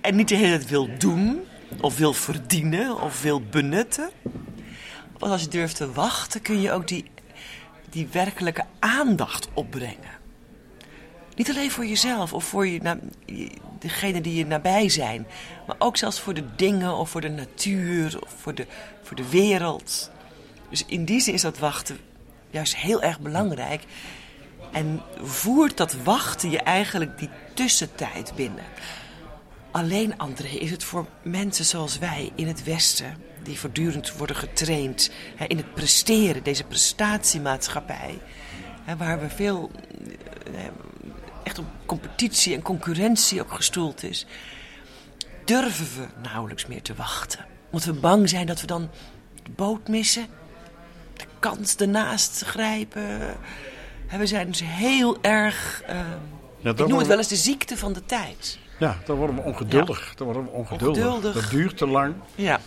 en 0.00 0.16
niet 0.16 0.28
de 0.28 0.34
hele 0.34 0.56
tijd 0.56 0.70
wil 0.70 0.88
doen, 0.98 1.40
of 1.80 1.96
wil 1.96 2.12
verdienen, 2.12 3.00
of 3.00 3.22
wil 3.22 3.40
benutten. 3.40 4.10
Pas 5.18 5.30
als 5.30 5.42
je 5.42 5.48
durft 5.48 5.76
te 5.76 5.92
wachten, 5.92 6.42
kun 6.42 6.60
je 6.60 6.72
ook 6.72 6.88
die, 6.88 7.10
die 7.90 8.08
werkelijke 8.12 8.64
aandacht 8.78 9.48
opbrengen. 9.54 10.19
Niet 11.40 11.50
alleen 11.50 11.70
voor 11.70 11.86
jezelf 11.86 12.32
of 12.32 12.44
voor 12.44 12.66
je, 12.66 12.98
je- 13.26 13.50
degene 13.78 14.20
die 14.20 14.34
je 14.34 14.46
nabij 14.46 14.88
zijn, 14.88 15.26
maar 15.66 15.76
ook 15.78 15.96
zelfs 15.96 16.20
voor 16.20 16.34
de 16.34 16.44
dingen 16.56 16.96
of 16.96 17.10
voor 17.10 17.20
de 17.20 17.28
natuur 17.28 18.18
of 18.22 18.34
voor 18.40 18.54
de, 18.54 18.66
voor 19.02 19.16
de 19.16 19.28
wereld. 19.28 20.10
Dus 20.70 20.84
in 20.86 21.04
die 21.04 21.20
zin 21.20 21.34
is 21.34 21.42
dat 21.42 21.58
wachten 21.58 21.98
juist 22.50 22.76
heel 22.76 23.02
erg 23.02 23.20
belangrijk. 23.20 23.82
En 24.72 25.02
voert 25.22 25.76
dat 25.76 25.94
wachten 26.02 26.50
je 26.50 26.58
eigenlijk 26.58 27.18
die 27.18 27.28
tussentijd 27.54 28.32
binnen. 28.34 28.64
Alleen, 29.70 30.18
André, 30.18 30.48
is 30.48 30.70
het 30.70 30.84
voor 30.84 31.06
mensen 31.22 31.64
zoals 31.64 31.98
wij 31.98 32.30
in 32.34 32.46
het 32.46 32.64
Westen, 32.64 33.16
die 33.42 33.58
voortdurend 33.58 34.16
worden 34.16 34.36
getraind 34.36 35.10
in 35.48 35.56
het 35.56 35.74
presteren, 35.74 36.42
deze 36.42 36.64
prestatiemaatschappij, 36.64 38.18
waar 38.98 39.20
we 39.20 39.28
veel 39.28 39.70
eh, 40.54 40.60
echt 41.42 41.58
op 41.58 41.64
competitie 41.86 42.54
en 42.54 42.62
concurrentie 42.62 43.40
ook 43.40 43.52
gestoeld 43.52 44.02
is, 44.02 44.26
durven 45.44 45.86
we 46.00 46.06
nauwelijks 46.28 46.66
meer 46.66 46.82
te 46.82 46.94
wachten. 46.94 47.46
Omdat 47.70 47.84
we 47.84 47.92
bang 48.00 48.28
zijn 48.28 48.46
dat 48.46 48.60
we 48.60 48.66
dan 48.66 48.90
de 49.42 49.50
boot 49.56 49.88
missen, 49.88 50.26
de 51.16 51.24
kans 51.38 51.76
ernaast 51.76 52.42
grijpen. 52.42 53.36
We 54.18 54.26
zijn 54.26 54.46
dus 54.46 54.62
heel 54.64 55.18
erg. 55.22 55.82
Ja, 56.62 56.70
ik 56.70 56.86
noem 56.86 56.98
het 56.98 57.06
wel 57.06 57.18
eens 57.18 57.28
de 57.28 57.36
ziekte 57.36 57.76
van 57.76 57.92
de 57.92 58.04
tijd. 58.04 58.58
Ja, 58.78 58.98
dan 59.04 59.16
worden 59.16 59.36
we 59.36 59.42
ongeduldig. 59.42 60.12
Dan 60.16 60.26
worden 60.26 60.44
we 60.44 60.50
ongeduldig. 60.50 61.04
Ongeduldig. 61.04 61.34
Dat 61.34 61.50
duurt 61.50 61.76
te 61.76 61.86
lang. 61.86 62.14
Ja, 62.34 62.60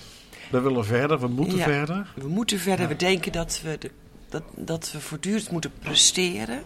We 0.50 0.60
willen 0.60 0.86
verder, 0.86 1.20
we 1.20 1.28
moeten 1.28 1.58
Ja. 1.58 1.64
verder. 1.64 2.08
we 2.16 2.28
moeten 2.28 2.60
verder. 2.60 2.88
We 2.88 2.96
denken 2.96 3.32
dat 3.32 3.60
we, 3.64 3.78
de, 3.80 3.92
dat, 4.30 4.44
dat 4.56 4.92
we 4.92 5.00
voortdurend 5.00 5.52
moeten 5.52 5.72
presteren. 5.80 6.64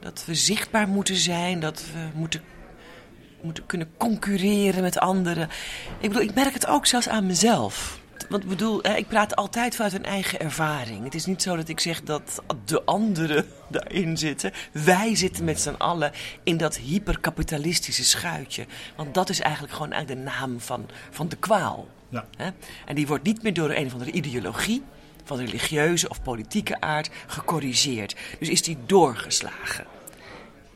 Dat 0.00 0.24
we 0.26 0.34
zichtbaar 0.34 0.88
moeten 0.88 1.16
zijn. 1.16 1.60
Dat 1.60 1.82
we 1.92 2.18
moeten, 2.18 2.42
moeten 3.40 3.66
kunnen 3.66 3.90
concurreren 3.96 4.82
met 4.82 4.98
anderen. 4.98 5.48
Ik 6.00 6.08
bedoel, 6.08 6.22
ik 6.22 6.34
merk 6.34 6.54
het 6.54 6.66
ook 6.66 6.86
zelfs 6.86 7.08
aan 7.08 7.26
mezelf. 7.26 8.00
Want 8.28 8.42
ik 8.42 8.48
bedoel, 8.48 8.78
hè, 8.82 8.94
ik 8.94 9.08
praat 9.08 9.36
altijd 9.36 9.74
vanuit 9.74 9.94
een 9.94 10.04
eigen 10.04 10.40
ervaring. 10.40 11.04
Het 11.04 11.14
is 11.14 11.26
niet 11.26 11.42
zo 11.42 11.56
dat 11.56 11.68
ik 11.68 11.80
zeg 11.80 12.02
dat 12.02 12.42
de 12.64 12.84
anderen 12.84 13.46
daarin 13.68 14.16
zitten. 14.16 14.52
Wij 14.72 15.16
zitten 15.16 15.44
met 15.44 15.60
z'n 15.60 15.74
allen 15.78 16.12
in 16.42 16.56
dat 16.56 16.76
hyperkapitalistische 16.76 18.04
schuitje. 18.04 18.66
Want 18.96 19.14
dat 19.14 19.28
is 19.28 19.40
eigenlijk 19.40 19.72
gewoon 19.72 19.92
eigenlijk 19.92 20.24
de 20.24 20.30
naam 20.30 20.60
van, 20.60 20.88
van 21.10 21.28
de 21.28 21.36
kwaal. 21.36 21.88
Ja. 22.08 22.26
Hè? 22.36 22.50
En 22.86 22.94
die 22.94 23.06
wordt 23.06 23.24
niet 23.24 23.42
meer 23.42 23.54
door 23.54 23.70
een 23.70 23.86
of 23.86 23.92
andere 23.92 24.12
ideologie 24.12 24.82
van 25.36 25.46
religieuze 25.46 26.08
of 26.08 26.22
politieke 26.22 26.80
aard 26.80 27.10
gecorrigeerd. 27.26 28.16
Dus 28.38 28.48
is 28.48 28.62
die 28.62 28.76
doorgeslagen 28.86 29.86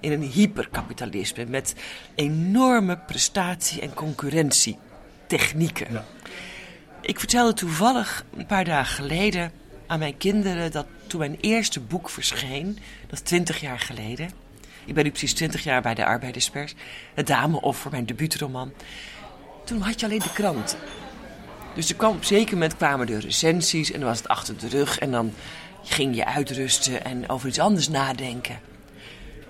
in 0.01 0.13
een 0.13 0.23
hyperkapitalisme 0.23 1.45
met 1.47 1.75
enorme 2.15 2.99
prestatie- 2.99 3.81
en 3.81 3.95
concurrentietechnieken. 3.95 5.93
Ja. 5.93 6.05
Ik 7.01 7.19
vertelde 7.19 7.53
toevallig 7.53 8.25
een 8.37 8.47
paar 8.47 8.65
dagen 8.65 8.95
geleden 8.95 9.53
aan 9.87 9.99
mijn 9.99 10.17
kinderen 10.17 10.73
dat 10.73 10.87
toen 11.07 11.19
mijn 11.19 11.39
eerste 11.41 11.81
boek 11.81 12.11
verscheen, 12.11 12.79
dat 13.07 13.13
is 13.13 13.21
20 13.21 13.61
jaar 13.61 13.81
geleden. 13.81 14.31
Ik 14.85 14.95
ben 14.95 15.05
nu 15.05 15.11
precies 15.11 15.35
20 15.35 15.65
jaar 15.65 15.83
bij 15.83 15.95
de 15.95 16.05
Arbeiderspers. 16.05 16.75
Het 17.15 17.27
Dameoffer, 17.27 17.91
mijn 17.91 18.07
debuutroman. 18.07 18.73
Toen 19.65 19.81
had 19.81 20.01
je 20.01 20.07
alleen 20.07 20.19
de 20.19 20.33
krant. 20.33 20.77
Dus 21.75 21.89
er 21.89 21.95
kwam 21.95 22.15
op 22.15 22.25
zeker 22.25 22.53
moment 22.53 22.77
kwamen 22.77 23.07
de 23.07 23.19
recensies 23.19 23.93
en 23.93 24.01
dan 24.01 24.09
was 24.09 24.19
het 24.19 24.29
achter 24.29 24.59
de 24.59 24.69
rug. 24.69 24.99
En 24.99 25.11
dan 25.11 25.33
ging 25.83 26.17
je 26.17 26.25
uitrusten 26.25 27.05
en 27.05 27.29
over 27.29 27.49
iets 27.49 27.59
anders 27.59 27.89
nadenken. 27.89 28.61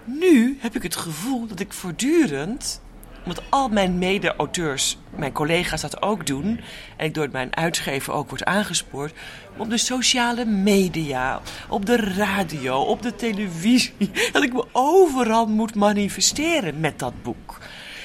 Nu 0.05 0.59
heb 0.61 0.77
ik 0.77 0.83
het 0.83 0.97
gevoel 0.97 1.47
dat 1.47 1.61
ik 1.61 1.73
voortdurend, 1.73 2.81
omdat 3.25 3.43
al 3.49 3.69
mijn 3.69 3.99
mede-auteurs, 3.99 4.99
mijn 5.17 5.33
collega's 5.33 5.81
dat 5.81 6.03
ook 6.03 6.27
doen, 6.27 6.61
en 6.97 7.07
ik 7.07 7.15
door 7.15 7.29
mijn 7.33 7.57
uitgever 7.57 8.13
ook 8.13 8.29
word 8.29 8.45
aangespoord, 8.45 9.13
op 9.57 9.71
de 9.71 9.79
sociale 9.79 10.45
media, 10.45 11.41
op 11.69 11.87
de 11.87 11.97
radio, 11.97 12.81
op 12.81 13.03
de 13.03 13.15
televisie, 13.15 14.11
dat 14.33 14.43
ik 14.43 14.53
me 14.53 14.65
overal 14.73 15.47
moet 15.47 15.75
manifesteren 15.75 16.81
met 16.81 16.99
dat 16.99 17.23
boek. 17.23 17.59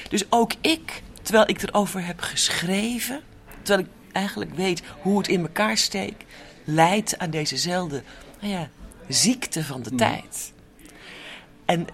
Dus 0.08 0.24
ook 0.28 0.52
ik, 0.60 1.02
terwijl 1.22 1.48
ik 1.48 1.62
erover 1.62 2.06
heb 2.06 2.20
geschreven, 2.20 3.20
terwijl 3.62 3.86
ik 3.86 3.99
eigenlijk 4.12 4.54
weet 4.54 4.82
hoe 5.02 5.18
het 5.18 5.28
in 5.28 5.40
elkaar 5.40 5.76
steekt, 5.76 6.24
leidt 6.64 7.18
aan 7.18 7.30
dezezelfde 7.30 8.02
nou 8.40 8.52
ja, 8.52 8.68
ziekte 9.08 9.64
van 9.64 9.82
de 9.82 9.94
tijd. 9.94 10.52
En, 11.64 11.86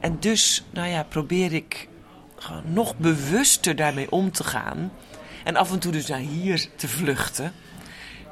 en 0.00 0.16
dus, 0.20 0.64
nou 0.70 0.88
ja, 0.88 1.02
probeer 1.02 1.52
ik 1.52 1.88
gewoon 2.36 2.72
nog 2.72 2.96
bewuster 2.96 3.76
daarmee 3.76 4.10
om 4.10 4.32
te 4.32 4.44
gaan. 4.44 4.92
En 5.44 5.56
af 5.56 5.72
en 5.72 5.78
toe 5.78 5.92
dus 5.92 6.06
naar 6.06 6.18
hier 6.18 6.68
te 6.76 6.88
vluchten. 6.88 7.52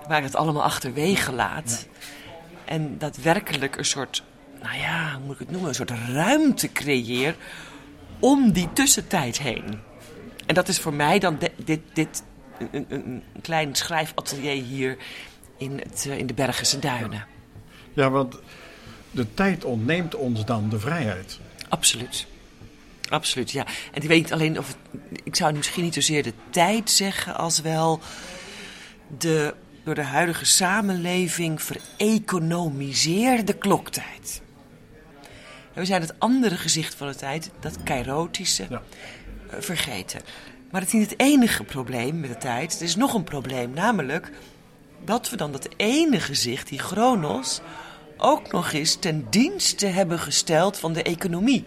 Waar 0.09 0.19
ik 0.19 0.25
het 0.25 0.37
allemaal 0.37 0.63
achterwege 0.63 1.33
laat. 1.33 1.87
En 2.65 2.99
daadwerkelijk 2.99 3.77
een 3.77 3.85
soort, 3.85 4.23
nou 4.63 4.77
ja, 4.77 5.13
hoe 5.15 5.23
moet 5.25 5.33
ik 5.35 5.39
het 5.39 5.51
noemen? 5.51 5.69
Een 5.69 5.75
soort 5.75 5.91
ruimte 5.91 6.73
creëer 6.73 7.37
om 8.21 8.53
die 8.53 8.73
tussentijd 8.73 9.39
heen. 9.39 9.81
En 10.47 10.55
dat 10.55 10.69
is 10.69 10.79
voor 10.79 10.95
mij 10.95 11.19
dan 11.19 11.39
de- 11.39 11.53
dit, 11.65 11.81
dit 11.93 12.23
een, 12.71 13.23
klein 13.43 13.75
schrijfatelier 13.75 14.63
hier 14.63 14.97
in, 15.57 15.79
het, 15.79 16.07
eh, 16.09 16.19
in 16.19 16.27
de 16.27 16.35
Bergense 16.35 16.79
Duinen. 16.79 17.27
Ja, 17.93 18.11
want 18.11 18.39
de 19.11 19.35
tijd 19.35 19.65
ontneemt 19.65 20.15
ons 20.15 20.45
dan 20.45 20.69
de 20.69 20.79
vrijheid. 20.79 21.39
Absoluut. 21.69 22.27
Absoluut, 23.09 23.51
ja. 23.51 23.67
En 23.93 24.03
ik 24.03 24.09
weet 24.09 24.23
niet 24.23 24.33
alleen 24.33 24.59
of 24.59 24.67
het, 24.67 24.77
ik 25.25 25.37
zou 25.37 25.53
misschien 25.53 25.85
niet 25.85 25.95
zozeer 25.95 26.23
de 26.23 26.33
tijd 26.51 26.91
zeggen 26.91 27.37
als 27.37 27.61
wel 27.61 28.01
de 29.19 29.55
door 29.85 29.95
de 29.95 30.03
huidige 30.03 30.45
samenleving 30.45 31.63
vereconomiseerde 31.63 33.53
kloktijd. 33.53 34.43
En 35.75 35.81
we 35.81 35.85
zijn 35.85 36.01
het 36.01 36.15
andere 36.19 36.57
gezicht 36.57 36.95
van 36.95 37.07
de 37.09 37.15
tijd, 37.15 37.51
dat 37.61 37.83
kairotische, 37.83 38.67
Ja. 38.71 38.83
eh, 39.51 39.57
vergeten. 39.61 40.21
Maar 40.73 40.81
het 40.81 40.93
is 40.93 40.99
niet 40.99 41.11
het 41.11 41.21
enige 41.21 41.65
probleem 41.65 42.21
met 42.21 42.31
de 42.31 42.37
tijd. 42.37 42.77
Er 42.77 42.83
is 42.83 42.97
nog 42.97 43.15
een 43.15 43.25
probleem, 43.25 43.73
namelijk 43.75 44.31
dat 45.05 45.31
we 45.31 45.37
dan 45.37 45.53
dat 45.53 45.69
ene 45.77 46.21
gezicht, 46.21 46.69
die 46.69 46.79
chronos, 46.79 47.61
ook 48.17 48.53
nog 48.53 48.73
eens 48.73 48.95
ten 48.95 49.27
dienste 49.31 49.87
hebben 49.87 50.19
gesteld 50.19 50.79
van 50.79 50.93
de 50.93 51.03
economie. 51.03 51.65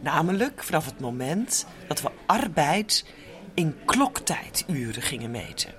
Namelijk 0.00 0.62
vanaf 0.62 0.84
het 0.84 1.00
moment 1.00 1.66
dat 1.88 2.02
we 2.02 2.10
arbeid 2.26 3.04
in 3.54 3.74
kloktijduren 3.84 5.02
gingen 5.02 5.30
meten. 5.30 5.74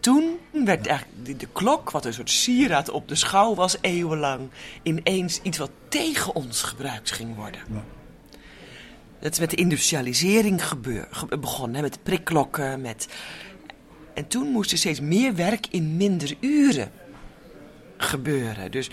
toen 0.00 0.38
werd 0.52 0.84
de 1.24 1.48
klok, 1.52 1.90
wat 1.90 2.04
een 2.04 2.14
soort 2.14 2.30
sieraad 2.30 2.90
op 2.90 3.08
de 3.08 3.14
schouw 3.14 3.54
was 3.54 3.76
eeuwenlang, 3.80 4.50
ineens 4.82 5.40
iets 5.42 5.58
wat 5.58 5.70
tegen 5.88 6.34
ons 6.34 6.62
gebruikt 6.62 7.10
ging 7.10 7.36
worden. 7.36 7.60
Dat 9.20 9.32
is 9.32 9.38
met 9.38 9.50
de 9.50 9.56
industrialisering 9.56 10.64
gebeur, 10.66 11.08
ge- 11.10 11.38
begonnen, 11.38 11.76
hè, 11.76 11.82
met 11.82 12.02
prikklokken. 12.02 12.80
Met... 12.80 13.08
En 14.14 14.28
toen 14.28 14.48
moest 14.48 14.72
er 14.72 14.78
steeds 14.78 15.00
meer 15.00 15.34
werk 15.34 15.66
in 15.70 15.96
minder 15.96 16.36
uren 16.40 16.90
gebeuren. 17.96 18.70
Dus 18.70 18.90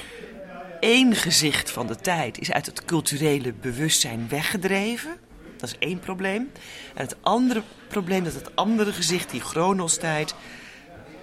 één 0.79 1.15
gezicht 1.15 1.71
van 1.71 1.87
de 1.87 1.95
tijd 1.95 2.39
is 2.39 2.51
uit 2.51 2.65
het 2.65 2.85
culturele 2.85 3.53
bewustzijn 3.53 4.25
weggedreven. 4.29 5.17
Dat 5.57 5.69
is 5.69 5.75
één 5.79 5.99
probleem. 5.99 6.51
En 6.93 7.03
het 7.03 7.15
andere 7.21 7.63
probleem 7.87 8.23
dat 8.23 8.33
het 8.33 8.55
andere 8.55 8.93
gezicht, 8.93 9.29
die 9.29 9.41
chronostijd, 9.41 10.35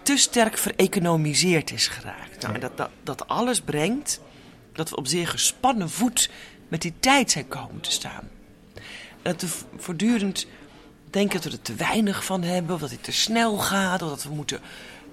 te 0.02 0.16
sterk 0.16 0.58
vereconomiseerd 0.58 1.70
is 1.72 1.88
geraakt. 1.88 2.42
Nou, 2.42 2.54
en 2.54 2.60
dat, 2.60 2.76
dat, 2.76 2.90
dat 3.02 3.28
alles 3.28 3.60
brengt 3.60 4.20
dat 4.72 4.90
we 4.90 4.96
op 4.96 5.06
zeer 5.06 5.28
gespannen 5.28 5.90
voet 5.90 6.30
met 6.68 6.82
die 6.82 6.94
tijd 7.00 7.30
zijn 7.30 7.48
komen 7.48 7.80
te 7.80 7.90
staan. 7.90 8.28
Dat 9.24 9.40
we 9.40 9.48
voortdurend 9.76 10.46
denken 11.10 11.34
dat 11.42 11.44
we 11.44 11.50
er 11.58 11.62
te 11.62 11.74
weinig 11.74 12.24
van 12.24 12.42
hebben, 12.42 12.74
of 12.74 12.80
dat 12.80 12.90
het 12.90 13.02
te 13.04 13.12
snel 13.12 13.56
gaat, 13.56 14.02
of 14.02 14.08
dat 14.08 14.22
we 14.22 14.34
moeten. 14.34 14.60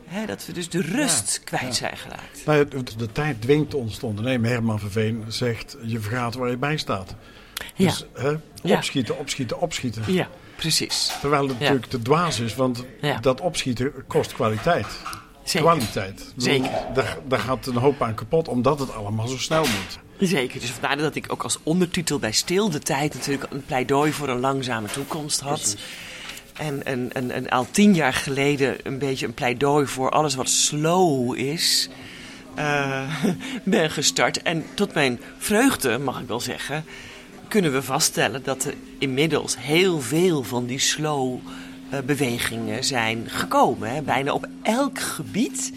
Hè, 0.05 0.25
dat 0.25 0.45
we 0.45 0.53
dus 0.53 0.69
de 0.69 0.81
rust 0.81 1.41
kwijt 1.43 1.75
zijn 1.75 1.97
geraakt. 1.97 2.45
Nou, 2.45 2.67
de, 2.67 2.83
de 2.97 3.11
tijd 3.11 3.41
dwingt 3.41 3.73
ons 3.73 3.97
te 3.97 4.05
ondernemen. 4.05 4.49
Herman 4.49 4.79
Verveen 4.79 5.23
zegt, 5.27 5.77
je 5.85 5.99
vergaat 5.99 6.35
waar 6.35 6.49
je 6.49 6.57
bij 6.57 6.77
staat. 6.77 7.15
Dus 7.75 8.05
hè, 8.13 8.35
Ja. 8.63 8.75
opschieten, 8.77 9.17
opschieten, 9.19 9.59
opschieten. 9.59 10.03
Ja, 10.13 10.27
precies. 10.55 11.11
Terwijl 11.21 11.41
het 11.47 11.51
Ja. 11.51 11.59
natuurlijk 11.59 11.89
te 11.91 12.01
dwaas 12.01 12.39
is, 12.39 12.55
want 12.55 12.85
Ja. 13.01 13.19
dat 13.19 13.41
opschieten 13.41 13.93
kost 14.07 14.33
kwaliteit. 14.33 14.87
Zeker. 15.43 15.69
Kwaliteit. 15.69 16.33
Zeker. 16.37 16.69
Daar, 16.93 17.17
daar 17.27 17.39
gaat 17.39 17.65
een 17.65 17.75
hoop 17.75 18.01
aan 18.01 18.13
kapot, 18.13 18.47
omdat 18.47 18.79
het 18.79 18.93
allemaal 18.93 19.27
zo 19.27 19.37
snel 19.37 19.61
moet. 19.61 19.99
Zeker. 20.21 20.59
Dus 20.59 20.69
vandaar 20.69 20.97
dat 20.97 21.15
ik 21.15 21.25
ook 21.31 21.43
als 21.43 21.57
ondertitel 21.63 22.19
bij 22.19 22.31
Stil 22.31 22.69
de 22.69 22.79
Tijd 22.79 23.13
natuurlijk 23.13 23.51
een 23.51 23.65
pleidooi 23.65 24.11
voor 24.11 24.29
een 24.29 24.39
langzame 24.39 24.87
toekomst 24.87 25.39
had. 25.39 25.75
En, 26.57 26.85
en, 26.85 27.11
en, 27.13 27.31
en 27.31 27.49
al 27.49 27.67
tien 27.71 27.93
jaar 27.93 28.13
geleden 28.13 28.77
een 28.83 28.97
beetje 28.97 29.25
een 29.25 29.33
pleidooi 29.33 29.85
voor 29.85 30.09
alles 30.09 30.35
wat 30.35 30.49
slow 30.49 31.35
is. 31.37 31.89
eh, 32.55 33.15
ben 33.63 33.91
gestart. 33.91 34.41
En 34.41 34.65
tot 34.73 34.93
mijn 34.93 35.19
vreugde, 35.37 35.97
mag 35.97 36.19
ik 36.21 36.27
wel 36.27 36.39
zeggen, 36.39 36.85
kunnen 37.47 37.73
we 37.73 37.81
vaststellen 37.81 38.43
dat 38.43 38.63
er 38.63 38.73
inmiddels 38.97 39.55
heel 39.59 40.01
veel 40.01 40.43
van 40.43 40.65
die 40.65 40.79
slow 40.79 41.39
eh, 41.89 41.99
bewegingen 41.99 42.83
zijn 42.83 43.29
gekomen. 43.29 43.93
Hè. 43.93 44.01
Bijna 44.01 44.33
op 44.33 44.47
elk 44.61 44.99
gebied 44.99 45.71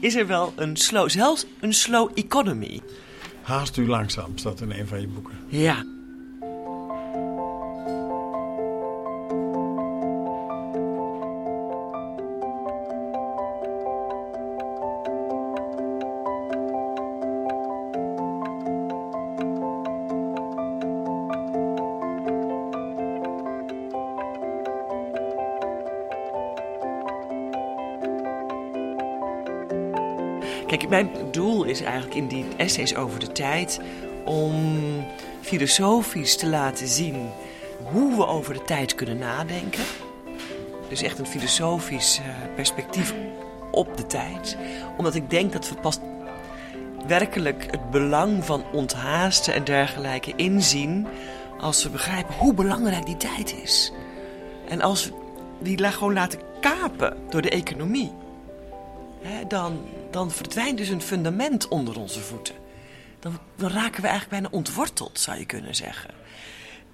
is 0.00 0.14
er 0.14 0.26
wel 0.26 0.52
een 0.56 0.76
slow, 0.76 1.10
zelfs 1.10 1.46
een 1.60 1.74
slow 1.74 2.10
economy. 2.14 2.80
Haast 3.44 3.76
u 3.76 3.88
langzaam, 3.88 4.32
staat 4.34 4.60
in 4.60 4.70
een 4.70 4.86
van 4.86 5.00
je 5.00 5.06
boeken. 5.06 5.34
Ja. 5.48 5.93
Is 31.74 31.82
eigenlijk 31.86 32.14
in 32.14 32.26
die 32.26 32.44
essays 32.56 32.94
over 32.94 33.20
de 33.20 33.32
tijd 33.32 33.80
om 34.24 34.54
filosofisch 35.40 36.36
te 36.36 36.46
laten 36.46 36.88
zien 36.88 37.30
hoe 37.82 38.16
we 38.16 38.26
over 38.26 38.54
de 38.54 38.62
tijd 38.62 38.94
kunnen 38.94 39.18
nadenken. 39.18 39.84
Dus 40.88 41.02
echt 41.02 41.18
een 41.18 41.26
filosofisch 41.26 42.18
eh, 42.18 42.54
perspectief 42.54 43.14
op 43.70 43.96
de 43.96 44.06
tijd. 44.06 44.56
Omdat 44.96 45.14
ik 45.14 45.30
denk 45.30 45.52
dat 45.52 45.68
we 45.68 45.74
pas 45.74 45.98
werkelijk 47.06 47.66
het 47.70 47.90
belang 47.90 48.44
van 48.44 48.64
onthaasten 48.72 49.54
en 49.54 49.64
dergelijke 49.64 50.32
inzien 50.36 51.06
als 51.60 51.82
we 51.82 51.90
begrijpen 51.90 52.34
hoe 52.34 52.54
belangrijk 52.54 53.06
die 53.06 53.16
tijd 53.16 53.54
is. 53.62 53.92
En 54.68 54.80
als 54.80 55.06
we 55.06 55.12
die 55.58 55.78
gewoon 55.78 56.12
laten 56.12 56.40
kapen 56.60 57.16
door 57.28 57.42
de 57.42 57.50
economie 57.50 58.12
hè, 59.24 59.46
dan, 59.46 59.88
dan 60.10 60.30
verdwijnt 60.30 60.78
dus 60.78 60.88
een 60.88 61.02
fundament 61.02 61.68
onder 61.68 61.98
onze 61.98 62.20
voeten. 62.20 62.54
Dan, 63.20 63.38
dan 63.56 63.70
raken 63.70 64.02
we 64.02 64.08
eigenlijk 64.08 64.40
bijna 64.42 64.56
ontworteld, 64.56 65.20
zou 65.20 65.38
je 65.38 65.46
kunnen 65.46 65.74
zeggen. 65.74 66.10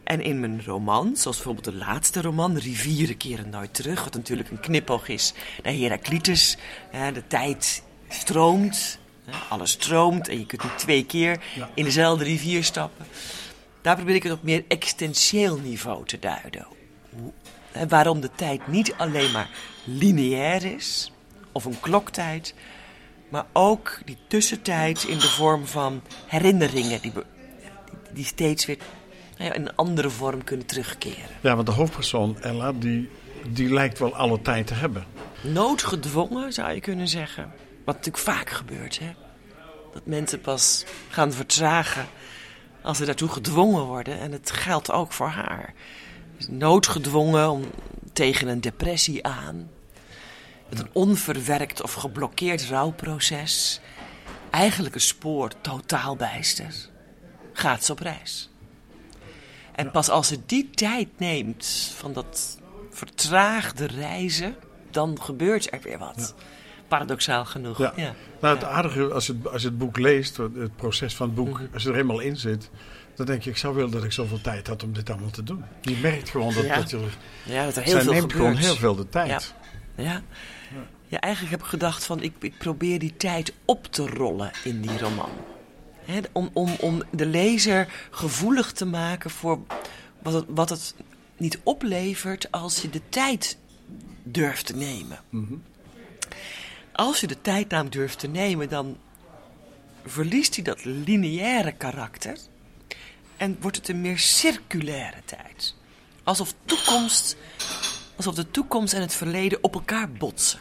En 0.05 0.21
in 0.21 0.40
mijn 0.40 0.64
roman, 0.64 1.16
zoals 1.16 1.37
bijvoorbeeld 1.37 1.64
de 1.64 1.85
laatste 1.85 2.21
roman, 2.21 2.59
Rivieren 2.59 3.16
keren 3.16 3.51
nooit 3.51 3.75
terug, 3.75 4.05
wat 4.05 4.14
natuurlijk 4.14 4.51
een 4.51 4.61
knipoog 4.61 5.09
is 5.09 5.33
naar 5.62 5.73
Heraclitus. 5.73 6.57
Hè, 6.90 7.12
de 7.12 7.27
tijd 7.27 7.83
stroomt, 8.09 8.99
hè, 9.25 9.33
alles 9.49 9.71
stroomt 9.71 10.29
en 10.29 10.38
je 10.38 10.47
kunt 10.47 10.62
niet 10.62 10.79
twee 10.79 11.05
keer 11.05 11.43
in 11.75 11.85
dezelfde 11.85 12.25
rivier 12.25 12.64
stappen. 12.64 13.07
Daar 13.83 13.97
probeer 13.97 14.14
ik 14.14 14.23
het 14.23 14.33
op 14.33 14.43
meer 14.43 14.64
existentieel 14.69 15.59
niveau 15.59 16.05
te 16.05 16.19
duiden. 16.19 16.66
Waarom 17.88 18.21
de 18.21 18.31
tijd 18.35 18.66
niet 18.66 18.95
alleen 18.97 19.31
maar 19.31 19.51
lineair 19.85 20.64
is, 20.64 21.12
of 21.53 21.65
een 21.65 21.81
kloktijd, 21.81 22.55
maar 23.29 23.47
ook 23.53 24.01
die 24.05 24.19
tussentijd 24.27 25.05
in 25.05 25.19
de 25.19 25.29
vorm 25.29 25.67
van 25.67 26.03
herinneringen 26.27 27.01
die, 27.01 27.13
die 28.13 28.25
steeds 28.25 28.67
weer 28.67 28.79
nou 29.39 29.51
ja, 29.51 29.57
in 29.57 29.67
een 29.67 29.77
andere 29.77 30.11
vorm 30.11 30.45
kunnen 30.45 30.67
terugkeren. 30.67 31.31
Ja, 31.41 31.55
want 31.55 31.67
de 31.67 31.73
hoofdpersoon, 31.73 32.41
Ella, 32.41 32.73
die, 32.73 33.11
die 33.49 33.73
lijkt 33.73 33.99
wel 33.99 34.15
alle 34.15 34.43
tijd 34.43 34.67
te 34.67 34.75
hebben. 34.75 35.05
Noodgedwongen 35.41 36.53
zou 36.53 36.73
je 36.73 36.81
kunnen 36.81 37.09
zeggen. 37.09 37.53
Wat 37.85 37.95
natuurlijk 37.95 38.25
vaak 38.25 38.51
gebeurt, 38.51 38.99
hè? 38.99 39.11
Dat 39.93 40.07
mensen 40.07 40.41
pas 40.41 40.85
gaan 41.09 41.33
vertragen 41.33 42.07
als 42.83 42.99
ze 42.99 43.05
daartoe 43.05 43.29
gedwongen 43.29 43.85
worden. 43.85 44.19
En 44.19 44.33
het 44.33 44.51
geldt 44.51 44.91
ook 44.91 45.13
voor 45.13 45.29
haar. 45.29 45.75
Dus 46.37 46.49
noodgedwongen 46.49 47.51
om, 47.51 47.65
tegen 48.13 48.49
een 48.49 48.61
depressie 48.61 49.27
aan. 49.27 49.71
Met 50.71 50.79
een 50.79 50.89
onverwerkt 50.93 51.83
of 51.83 51.93
geblokkeerd 51.93 52.65
rouwproces. 52.69 53.81
Eigenlijk 54.51 54.95
een 54.95 55.01
spoor 55.01 55.51
totaal 55.61 56.17
bijster. 56.17 56.75
Gaat 57.53 57.85
ze 57.85 57.93
op 57.93 57.99
reis. 57.99 58.51
En 59.75 59.91
pas 59.91 60.09
als 60.09 60.29
ze 60.29 60.39
die 60.47 60.71
tijd 60.71 61.09
neemt 61.19 61.93
van 61.97 62.13
dat 62.13 62.59
vertraagde 62.91 63.87
reizen, 63.87 64.55
dan 64.91 65.19
gebeurt 65.23 65.73
er 65.73 65.81
weer 65.83 65.99
wat. 65.99 66.35
Paradoxaal 66.89 67.45
genoeg. 67.45 67.79
Ja. 67.79 67.93
Ja. 67.97 68.15
Nou, 68.41 68.55
het 68.55 68.65
aardige, 68.65 69.13
als 69.13 69.27
je, 69.27 69.33
het- 69.33 69.49
als 69.53 69.63
je 69.63 69.69
het 69.69 69.79
boek 69.79 69.99
leest, 69.99 70.37
het 70.37 70.77
proces 70.77 71.15
van 71.15 71.27
het 71.27 71.35
boek, 71.35 71.61
als 71.75 71.83
je 71.83 71.89
er 71.91 71.97
eenmaal 71.97 72.21
in 72.21 72.37
zit, 72.37 72.71
dan 73.15 73.27
denk 73.27 73.43
je, 73.43 73.51
ik 73.51 73.57
zou 73.57 73.75
willen 73.75 73.91
dat 73.91 74.05
ik 74.05 74.13
zoveel 74.13 74.41
tijd 74.41 74.67
had 74.67 74.83
om 74.83 74.93
dit 74.93 75.11
allemaal 75.11 75.31
te 75.31 75.43
doen. 75.43 75.65
Je 75.83 75.97
merkt 76.03 76.29
gewoon 76.31 76.55
dat, 76.55 76.65
Ja. 76.65 76.75
dat 76.77 76.91
je, 76.91 77.07
Ja, 77.45 77.65
dat 77.65 77.77
er 77.77 77.83
heel 77.83 77.93
zij 77.93 78.03
veel 78.03 78.13
neemt 78.13 78.33
gebeurt. 78.33 78.49
gewoon 78.51 78.57
heel 78.57 78.77
veel 78.77 78.95
de 78.95 79.09
tijd. 79.09 79.55
Ja. 79.97 80.03
ja, 80.05 80.23
eigenlijk 81.09 81.51
heb 81.51 81.61
ik 81.61 81.67
gedacht 81.67 82.05
van 82.05 82.23
ik, 82.23 82.33
ik 82.41 82.59
probeer 82.59 82.99
die 82.99 83.17
tijd 83.17 83.53
op 83.65 83.87
te 83.87 84.07
rollen 84.07 84.51
in 84.65 84.81
die 84.81 84.99
roman. 84.99 85.31
Om, 86.33 86.51
om, 86.53 86.77
om 86.81 87.03
de 87.11 87.27
lezer 87.27 88.09
gevoelig 88.11 88.73
te 88.73 88.85
maken 88.85 89.31
voor 89.31 89.59
wat 90.23 90.33
het, 90.33 90.45
wat 90.49 90.69
het 90.69 90.95
niet 91.37 91.59
oplevert 91.63 92.53
als 92.53 92.83
je 92.83 92.91
de 92.91 93.01
tijd 93.09 93.59
durft 94.23 94.67
te 94.67 94.77
nemen. 94.77 95.19
Als 96.93 97.21
je 97.21 97.27
de 97.27 97.41
tijd 97.41 97.69
namelijk 97.69 97.95
durft 97.95 98.19
te 98.19 98.29
nemen, 98.29 98.69
dan 98.69 98.97
verliest 100.07 100.55
hij 100.55 100.65
dat 100.65 100.85
lineaire 100.85 101.73
karakter 101.73 102.39
en 103.37 103.57
wordt 103.61 103.77
het 103.77 103.89
een 103.89 104.01
meer 104.01 104.19
circulaire 104.19 105.25
tijd. 105.25 105.75
Alsof 106.23 106.55
toekomst 106.65 107.37
Alsof 108.21 108.35
de 108.35 108.51
toekomst 108.51 108.95
en 108.95 109.01
het 109.01 109.15
verleden 109.15 109.59
op 109.63 109.75
elkaar 109.75 110.13
botsen. 110.13 110.61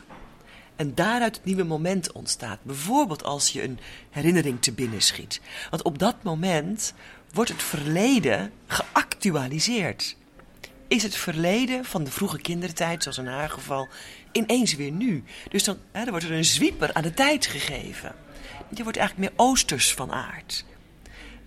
En 0.75 0.95
daaruit 0.95 1.35
het 1.35 1.45
nieuwe 1.45 1.63
moment 1.63 2.11
ontstaat. 2.11 2.59
Bijvoorbeeld 2.63 3.23
als 3.23 3.49
je 3.49 3.63
een 3.63 3.79
herinnering 4.09 4.61
te 4.61 4.71
binnen 4.71 5.01
schiet. 5.01 5.41
Want 5.69 5.83
op 5.83 5.99
dat 5.99 6.23
moment 6.23 6.93
wordt 7.33 7.51
het 7.51 7.63
verleden 7.63 8.51
geactualiseerd. 8.67 10.15
Is 10.87 11.03
het 11.03 11.15
verleden 11.15 11.85
van 11.85 12.03
de 12.03 12.11
vroege 12.11 12.41
kindertijd, 12.41 13.03
zoals 13.03 13.17
in 13.17 13.27
haar 13.27 13.49
geval, 13.49 13.87
ineens 14.31 14.75
weer 14.75 14.91
nu. 14.91 15.23
Dus 15.49 15.63
dan, 15.63 15.77
hè, 15.91 16.09
wordt 16.09 16.25
er 16.25 16.31
een 16.31 16.45
zwieper 16.45 16.93
aan 16.93 17.03
de 17.03 17.13
tijd 17.13 17.45
gegeven. 17.45 18.15
Die 18.69 18.83
wordt 18.83 18.99
eigenlijk 18.99 19.29
meer 19.29 19.45
oosters 19.45 19.93
van 19.93 20.11
aard. 20.11 20.65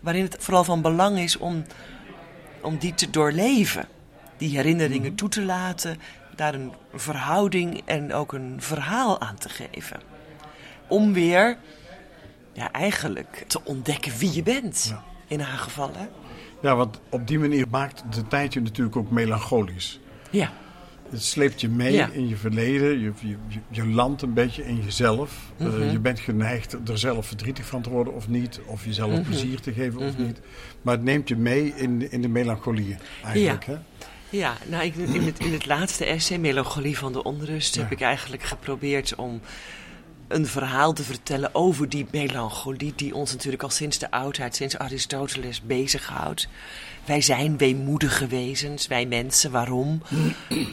Waarin 0.00 0.22
het 0.22 0.36
vooral 0.38 0.64
van 0.64 0.82
belang 0.82 1.18
is 1.18 1.36
om 1.36 1.64
om 2.60 2.78
die 2.78 2.94
te 2.94 3.10
doorleven. 3.10 3.88
Die 4.42 4.56
herinneringen 4.56 5.14
toe 5.14 5.28
te 5.28 5.42
laten 5.42 5.96
daar 6.36 6.54
een 6.54 6.72
verhouding 6.94 7.82
en 7.84 8.12
ook 8.12 8.32
een 8.32 8.56
verhaal 8.58 9.20
aan 9.20 9.36
te 9.36 9.48
geven. 9.48 10.00
Om 10.88 11.12
weer, 11.12 11.56
ja, 12.52 12.72
eigenlijk 12.72 13.44
te 13.46 13.64
ontdekken 13.64 14.12
wie 14.18 14.32
je 14.34 14.42
bent. 14.42 14.86
Ja. 14.88 15.02
In 15.26 15.40
haar 15.40 15.58
geval, 15.58 15.90
hè? 15.96 16.06
Ja, 16.62 16.76
want 16.76 17.00
op 17.08 17.26
die 17.26 17.38
manier 17.38 17.66
maakt 17.70 18.02
de 18.14 18.26
tijd 18.28 18.52
je 18.52 18.60
natuurlijk 18.60 18.96
ook 18.96 19.10
melancholisch. 19.10 20.00
Ja. 20.30 20.52
Het 21.10 21.24
sleept 21.24 21.60
je 21.60 21.68
mee 21.68 21.92
Ja. 21.92 22.08
in 22.12 22.28
je 22.28 22.36
verleden. 22.36 23.00
Je, 23.00 23.12
je, 23.20 23.36
je- 23.70 23.86
landt 23.86 24.22
een 24.22 24.32
beetje 24.34 24.64
in 24.66 24.76
jezelf. 24.84 25.52
Eh, 25.56 25.66
Mhm. 25.66 25.90
je 25.90 25.98
bent 25.98 26.20
geneigd 26.20 26.76
er 26.88 26.98
zelf 26.98 27.26
verdrietig 27.26 27.66
van 27.66 27.82
te 27.82 27.90
worden 27.90 28.14
of 28.14 28.28
niet. 28.28 28.60
Of 28.66 28.84
jezelf 28.84 29.10
Mhm. 29.12 29.22
plezier 29.22 29.60
te 29.60 29.72
geven 29.72 30.00
of 30.00 30.12
Mhm. 30.12 30.22
niet. 30.22 30.40
Maar 30.82 30.94
het 30.94 31.02
neemt 31.04 31.28
je 31.28 31.36
mee 31.36 31.72
in, 31.76 31.98
de- 31.98 32.08
in 32.08 32.22
de 32.22 32.28
melancholie 32.28 32.96
eigenlijk. 33.24 33.64
Hè? 33.64 33.76
Ja, 34.32 34.56
nou, 34.66 34.84
ik, 34.84 34.94
in, 34.94 35.22
het, 35.22 35.38
in 35.38 35.52
het 35.52 35.66
laatste 35.66 36.04
essay, 36.04 36.38
Melancholie 36.38 36.98
van 36.98 37.12
de 37.12 37.22
Onrust, 37.22 37.74
heb 37.74 37.90
ik 37.90 38.00
eigenlijk 38.00 38.42
geprobeerd 38.42 39.14
om 39.14 39.40
een 40.28 40.46
verhaal 40.46 40.92
te 40.92 41.02
vertellen 41.02 41.54
over 41.54 41.88
die 41.88 42.06
melancholie 42.10 42.92
die 42.96 43.14
ons 43.14 43.32
natuurlijk 43.32 43.62
al 43.62 43.70
sinds 43.70 43.98
de 43.98 44.10
oudheid, 44.10 44.56
sinds 44.56 44.78
Aristoteles 44.78 45.62
bezighoudt. 45.62 46.48
Wij 47.04 47.20
zijn 47.20 47.58
weemoedige 47.58 48.26
wezens, 48.26 48.86
wij 48.86 49.06
mensen. 49.06 49.50
Waarom? 49.50 50.02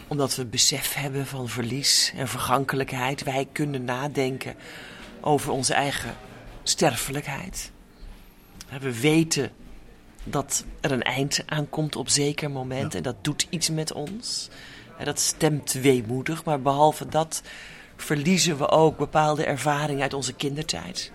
Omdat 0.07 0.35
we 0.35 0.45
besef 0.45 0.93
hebben 0.93 1.25
van 1.25 1.49
verlies 1.49 2.13
en 2.15 2.27
vergankelijkheid. 2.27 3.23
Wij 3.23 3.47
kunnen 3.51 3.83
nadenken 3.83 4.55
over 5.21 5.51
onze 5.51 5.73
eigen 5.73 6.15
sterfelijkheid. 6.63 7.71
We 8.79 8.99
weten 8.99 9.51
dat 10.23 10.65
er 10.82 10.91
een 10.91 11.03
eind 11.03 11.43
aankomt 11.45 11.95
op 11.95 12.10
zeker 12.10 12.51
moment. 12.51 12.91
Ja. 12.91 12.97
En 12.97 13.03
dat 13.03 13.15
doet 13.21 13.47
iets 13.49 13.69
met 13.69 13.93
ons. 13.93 14.49
En 14.97 15.05
dat 15.05 15.19
stemt 15.19 15.73
weemoedig. 15.73 16.43
Maar 16.43 16.62
behalve 16.62 17.08
dat 17.08 17.41
verliezen 17.95 18.58
we 18.58 18.69
ook 18.69 18.97
bepaalde 18.97 19.45
ervaringen 19.45 20.01
uit 20.01 20.13
onze 20.13 20.34
kindertijd. 20.34 21.12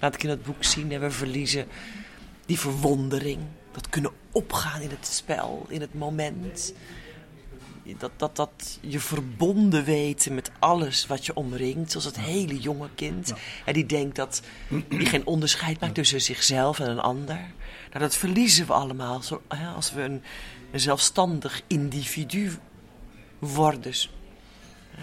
Laat 0.00 0.14
ik 0.14 0.22
in 0.22 0.30
het 0.30 0.42
boek 0.42 0.64
zien. 0.64 0.90
hè, 0.90 0.98
We 0.98 1.10
verliezen 1.10 1.66
die 2.46 2.58
verwondering. 2.58 3.40
Dat 3.72 3.88
kunnen 3.88 4.12
opgaan 4.32 4.80
in 4.80 4.90
het 4.90 5.06
spel, 5.06 5.66
in 5.68 5.80
het 5.80 5.94
moment. 5.94 6.72
Dat, 7.98 8.10
dat, 8.16 8.36
dat 8.36 8.78
je 8.80 9.00
verbonden 9.00 9.84
weten 9.84 10.34
met 10.34 10.50
alles 10.58 11.06
wat 11.06 11.26
je 11.26 11.34
omringt. 11.34 11.90
Zoals 11.90 12.06
het 12.06 12.20
hele 12.20 12.58
jonge 12.58 12.88
kind. 12.94 13.32
En 13.64 13.72
die 13.72 13.86
denkt 13.86 14.16
dat 14.16 14.42
die 14.88 15.06
geen 15.06 15.26
onderscheid 15.26 15.80
maakt 15.80 15.94
tussen 15.94 16.20
zichzelf 16.20 16.80
en 16.80 16.90
een 16.90 17.00
ander. 17.00 17.40
Nou, 17.94 18.06
dat 18.06 18.16
verliezen 18.16 18.66
we 18.66 18.72
allemaal 18.72 19.22
zo, 19.22 19.42
als 19.76 19.92
we 19.92 20.02
een, 20.02 20.22
een 20.72 20.80
zelfstandig 20.80 21.62
individu 21.66 22.50
worden. 23.38 23.92
Eh, 24.94 25.00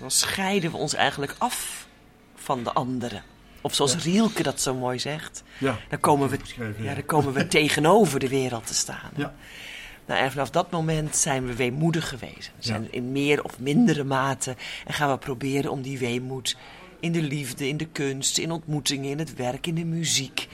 Dan 0.00 0.10
scheiden 0.10 0.70
we 0.70 0.76
ons 0.76 0.94
eigenlijk 0.94 1.34
af 1.38 1.86
van 2.34 2.64
de 2.64 2.72
anderen. 2.72 3.22
Of 3.60 3.74
zoals 3.74 3.92
Ja. 3.92 3.98
Rielke 3.98 4.42
dat 4.42 4.60
zo 4.60 4.74
mooi 4.74 4.98
zegt. 4.98 5.42
Ja, 5.58 5.78
Dan 5.88 6.00
komen 6.00 6.28
we, 6.28 6.38
ja, 6.56 6.64
ja. 6.78 6.94
dan 6.94 7.04
komen 7.06 7.32
we 7.32 7.46
tegenover 7.46 8.18
de 8.20 8.28
wereld 8.28 8.66
te 8.66 8.74
staan. 8.74 9.10
Ja. 9.16 9.34
Nou, 10.06 10.20
en 10.20 10.30
vanaf 10.30 10.50
dat 10.50 10.70
moment 10.70 11.16
zijn 11.16 11.46
we 11.46 11.54
weemoedig 11.54 12.08
geweest. 12.08 12.50
Zijn 12.58 12.82
Ja. 12.82 12.88
in 12.90 13.12
meer 13.12 13.44
of 13.44 13.58
mindere 13.58 14.04
mate. 14.04 14.56
En 14.86 14.94
gaan 14.94 15.10
we 15.10 15.18
proberen 15.18 15.70
om 15.70 15.82
die 15.82 15.98
weemoed 15.98 16.56
in 17.00 17.12
de 17.12 17.22
liefde, 17.22 17.68
in 17.68 17.76
de 17.76 17.86
kunst, 17.86 18.38
in 18.38 18.50
ontmoetingen, 18.50 19.10
in 19.10 19.18
het 19.18 19.34
werk, 19.34 19.66
in 19.66 19.74
de 19.74 19.84
muziek 19.84 20.48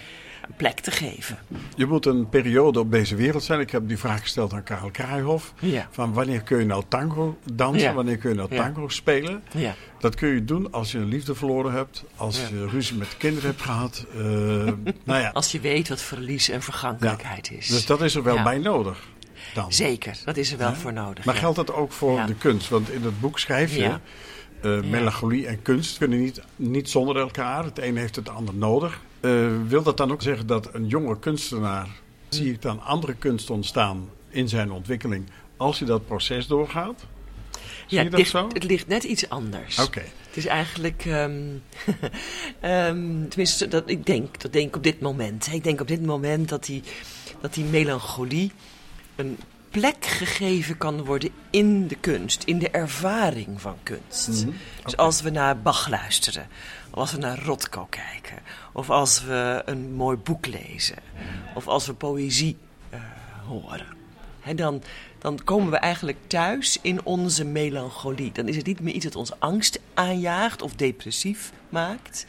een 0.48 0.54
plek 0.56 0.80
te 0.80 0.90
geven. 0.90 1.38
Je 1.76 1.86
moet 1.86 2.06
een 2.06 2.28
periode 2.28 2.78
op 2.80 2.90
deze 2.90 3.14
wereld 3.16 3.42
zijn. 3.42 3.60
Ik 3.60 3.70
heb 3.70 3.88
die 3.88 3.98
vraag 3.98 4.20
gesteld 4.20 4.52
aan 4.52 4.62
Karel 4.62 4.90
Kraaihoff. 4.90 5.52
Ja. 5.58 5.88
Van 5.90 6.12
wanneer 6.12 6.42
kun 6.42 6.58
je 6.58 6.64
nou 6.64 6.82
tango 6.88 7.38
dansen? 7.52 7.88
Ja. 7.88 7.94
Wanneer 7.94 8.16
kun 8.16 8.30
je 8.30 8.36
nou 8.36 8.54
Ja. 8.54 8.62
tango 8.62 8.88
spelen? 8.88 9.42
Ja. 9.52 9.74
Dat 9.98 10.14
kun 10.14 10.28
je 10.28 10.44
doen 10.44 10.72
als 10.72 10.92
je 10.92 10.98
een 10.98 11.08
liefde 11.08 11.34
verloren 11.34 11.72
hebt. 11.72 12.04
Als 12.16 12.48
je 12.48 12.66
ruzie 12.68 12.96
met 12.96 13.16
kinderen 13.16 13.50
hebt 13.50 13.62
gehad. 13.62 14.06
eh, 14.12 14.18
nou 15.04 15.20
ja, 15.20 15.30
Als 15.32 15.52
je 15.52 15.60
weet 15.60 15.88
wat 15.88 16.00
verlies 16.02 16.48
en 16.48 16.62
vergankelijkheid 16.62 17.50
is. 17.50 17.66
dus 17.66 17.86
dat 17.86 18.00
is 18.02 18.14
er 18.14 18.22
wel 18.22 18.42
bij 18.42 18.58
nodig. 18.58 18.98
Dan. 19.54 19.72
Zeker, 19.72 20.18
dat 20.24 20.36
is 20.36 20.52
er 20.52 20.58
wel 20.58 20.74
voor 20.74 20.92
nodig. 20.92 21.24
Maar 21.24 21.34
geldt 21.34 21.56
dat 21.56 21.72
ook 21.72 21.92
voor 21.92 22.26
de 22.26 22.34
kunst? 22.34 22.68
Want 22.68 22.90
in 22.90 23.02
het 23.02 23.20
boek 23.20 23.38
schrijf 23.38 23.74
je... 23.76 23.98
Eh, 24.62 24.80
melancholie 24.82 25.46
en 25.46 25.62
kunst 25.62 25.98
kunnen 25.98 26.20
niet, 26.20 26.40
niet 26.56 26.90
zonder 26.90 27.16
elkaar. 27.16 27.64
Het 27.64 27.78
een 27.78 27.96
heeft 27.96 28.16
het 28.16 28.28
ander 28.28 28.54
nodig. 28.54 29.00
Eh, 29.24 29.46
wil 29.66 29.82
dat 29.82 29.96
dan 29.96 30.12
ook 30.12 30.22
zeggen 30.22 30.46
dat 30.46 30.74
een 30.74 30.86
jonge 30.86 31.18
kunstenaar... 31.18 31.88
zie 32.28 32.52
ik 32.52 32.62
dan 32.62 32.82
andere 32.82 33.14
kunst 33.14 33.50
ontstaan 33.50 34.10
in 34.28 34.48
zijn 34.48 34.70
ontwikkeling... 34.70 35.26
als 35.56 35.78
hij 35.78 35.88
dat 35.88 36.06
proces 36.06 36.46
doorgaat? 36.46 37.04
Zie 37.86 37.98
Ja, 37.98 38.02
je 38.02 38.10
dat 38.10 38.18
ligt, 38.18 38.30
zo? 38.30 38.48
het 38.52 38.64
ligt 38.64 38.86
net 38.86 39.04
iets 39.04 39.28
anders. 39.28 39.78
Oké. 39.78 40.02
Het 40.26 40.36
is 40.36 40.46
eigenlijk, 40.46 41.04
ehm, 41.06 41.42
ehm, 42.60 43.28
tenminste, 43.28 43.68
dat, 43.68 43.90
ik 43.90 44.06
denk, 44.06 44.40
dat 44.40 44.52
denk 44.52 44.68
ik 44.68 44.76
op 44.76 44.82
dit 44.82 45.00
moment. 45.00 45.48
Ik 45.52 45.64
denk 45.64 45.80
op 45.80 45.88
dit 45.88 46.06
moment 46.06 46.48
dat 46.48 46.64
die, 46.64 46.82
dat 47.40 47.54
die 47.54 47.64
melancholie 47.64 48.52
een 49.16 49.38
plek 49.80 50.04
gegeven 50.04 50.78
kan 50.78 51.04
worden 51.04 51.30
in 51.50 51.86
de 51.88 51.94
kunst, 51.94 52.42
in 52.42 52.58
de 52.58 52.70
ervaring 52.70 53.60
van 53.60 53.76
kunst. 53.82 54.28
Mhm, 54.28 54.50
Dus 54.84 54.96
als 54.96 55.20
we 55.20 55.30
naar 55.30 55.58
Bach 55.58 55.88
luisteren, 55.88 56.46
of 56.90 56.98
als 56.98 57.12
we 57.12 57.18
naar 57.18 57.42
Rothko 57.44 57.86
kijken, 57.90 58.38
of 58.72 58.90
als 58.90 59.22
we 59.24 59.62
een 59.64 59.92
mooi 59.94 60.16
boek 60.16 60.46
lezen, 60.46 60.96
of 61.54 61.68
als 61.68 61.86
we 61.86 61.94
poëzie 61.94 62.56
eh, 62.90 63.00
horen, 63.46 63.86
hè, 64.40 64.54
dan, 64.54 64.82
dan 65.18 65.44
komen 65.44 65.70
we 65.70 65.76
eigenlijk 65.76 66.18
thuis 66.26 66.78
in 66.82 67.04
onze 67.04 67.44
melancholie. 67.44 68.32
Dan 68.32 68.48
is 68.48 68.56
het 68.56 68.66
niet 68.66 68.80
meer 68.80 68.94
iets 68.94 69.04
dat 69.04 69.16
ons 69.16 69.40
angst 69.40 69.80
aanjaagt 69.94 70.62
of 70.62 70.74
depressief 70.74 71.52
maakt, 71.68 72.26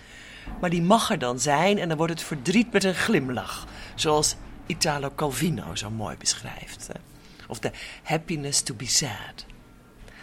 maar 0.61 0.69
die 0.69 0.81
mag 0.81 1.09
er 1.11 1.19
dan 1.19 1.39
zijn 1.39 1.77
en 1.79 1.87
dan 1.87 1.97
wordt 1.97 2.13
het 2.13 2.21
verdriet 2.23 2.71
met 2.71 2.83
een 2.83 2.95
glimlach, 2.95 3.67
zoals 3.95 4.35
Italo 4.65 5.11
Calvino 5.15 5.75
zo 5.75 5.89
mooi 5.89 6.15
beschrijft. 6.17 6.87
hè. 6.87 6.99
Of 7.47 7.59
de 7.59 7.71
happiness 8.03 8.61
to 8.61 8.73
be 8.73 8.87
sad. 8.87 9.45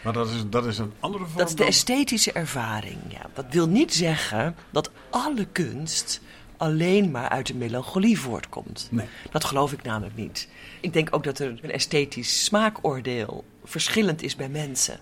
Maar 0.02 0.12
dat 0.12 0.30
is, 0.30 0.42
dat 0.50 0.66
is 0.66 0.78
een 0.78 0.92
andere 1.00 1.24
vorm 1.24 1.37
Dat 1.37 1.48
is 1.48 1.54
de 1.54 1.64
esthetische 1.64 2.32
ervaring. 2.32 2.98
Ja. 3.08 3.30
Dat 3.35 3.44
wil 3.50 3.68
niet 3.68 3.94
zeggen 3.94 4.56
dat 4.70 4.90
alle 5.11 5.44
kunst 5.52 6.20
alleen 6.56 7.11
maar 7.11 7.28
uit 7.28 7.46
de 7.46 7.54
melancholie 7.54 8.18
voortkomt. 8.18 8.88
Nee. 8.90 9.06
Dat 9.30 9.44
geloof 9.44 9.72
ik 9.72 9.82
namelijk 9.82 10.16
niet. 10.16 10.48
Ik 10.80 10.92
denk 10.92 11.08
ook 11.14 11.24
dat 11.24 11.38
er 11.38 11.58
een 11.62 11.70
esthetisch 11.70 12.44
smaakoordeel 12.44 13.44
verschillend 13.64 14.22
is 14.22 14.37
bij 14.37 14.48
mensen. 14.48 14.98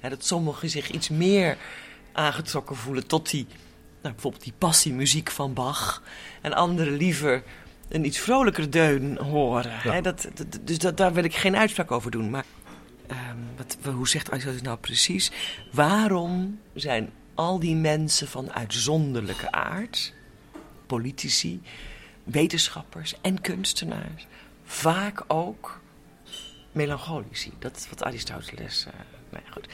Ja, 0.00 0.08
dat 0.08 0.24
sommigen 0.24 0.70
zich 0.70 0.90
iets 0.90 1.08
meer 1.08 1.56
aangetrokken 2.12 2.76
voelen 2.76 3.06
tot 3.06 3.30
die, 3.30 3.46
nou, 4.02 4.14
bijvoorbeeld 4.14 4.44
die 4.44 4.52
passiemuziek 4.58 5.30
van 5.30 5.52
Bach. 5.52 6.02
En 6.40 6.52
anderen 6.52 6.96
liever 6.96 7.42
een 7.88 8.04
iets 8.06 8.18
vrolijker 8.18 8.70
deun 8.70 9.16
horen. 9.18 9.70
Ja. 9.84 9.92
Hè, 9.92 10.00
dat, 10.00 10.28
dat- 10.34 10.58
dus 10.66 10.78
dat, 10.78 10.96
daar 10.96 11.12
wil 11.12 11.24
ik 11.24 11.34
geen 11.34 11.56
uitspraak 11.56 11.90
over 11.90 12.10
doen. 12.10 12.30
Maar 12.30 12.44
ehm, 13.06 13.36
wat, 13.56 13.76
hoe 13.94 14.08
zegt 14.08 14.30
Aristoteles 14.30 14.62
nou 14.62 14.78
precies? 14.78 15.30
Waarom 15.72 16.60
zijn 16.74 17.10
al 17.34 17.58
die 17.58 17.76
mensen 17.76 18.28
van 18.28 18.52
uitzonderlijke 18.52 19.52
aard, 19.52 20.12
politici, 20.86 21.62
wetenschappers 22.24 23.14
en 23.20 23.40
kunstenaars, 23.40 24.26
vaak 24.64 25.24
ook 25.26 25.80
melancholici? 26.72 27.52
Dat 27.58 27.76
is 27.76 27.88
wat 27.88 28.02
Aristoteles. 28.04 28.86
nou 29.30 29.44
ja, 29.46 29.50
goed. 29.52 29.68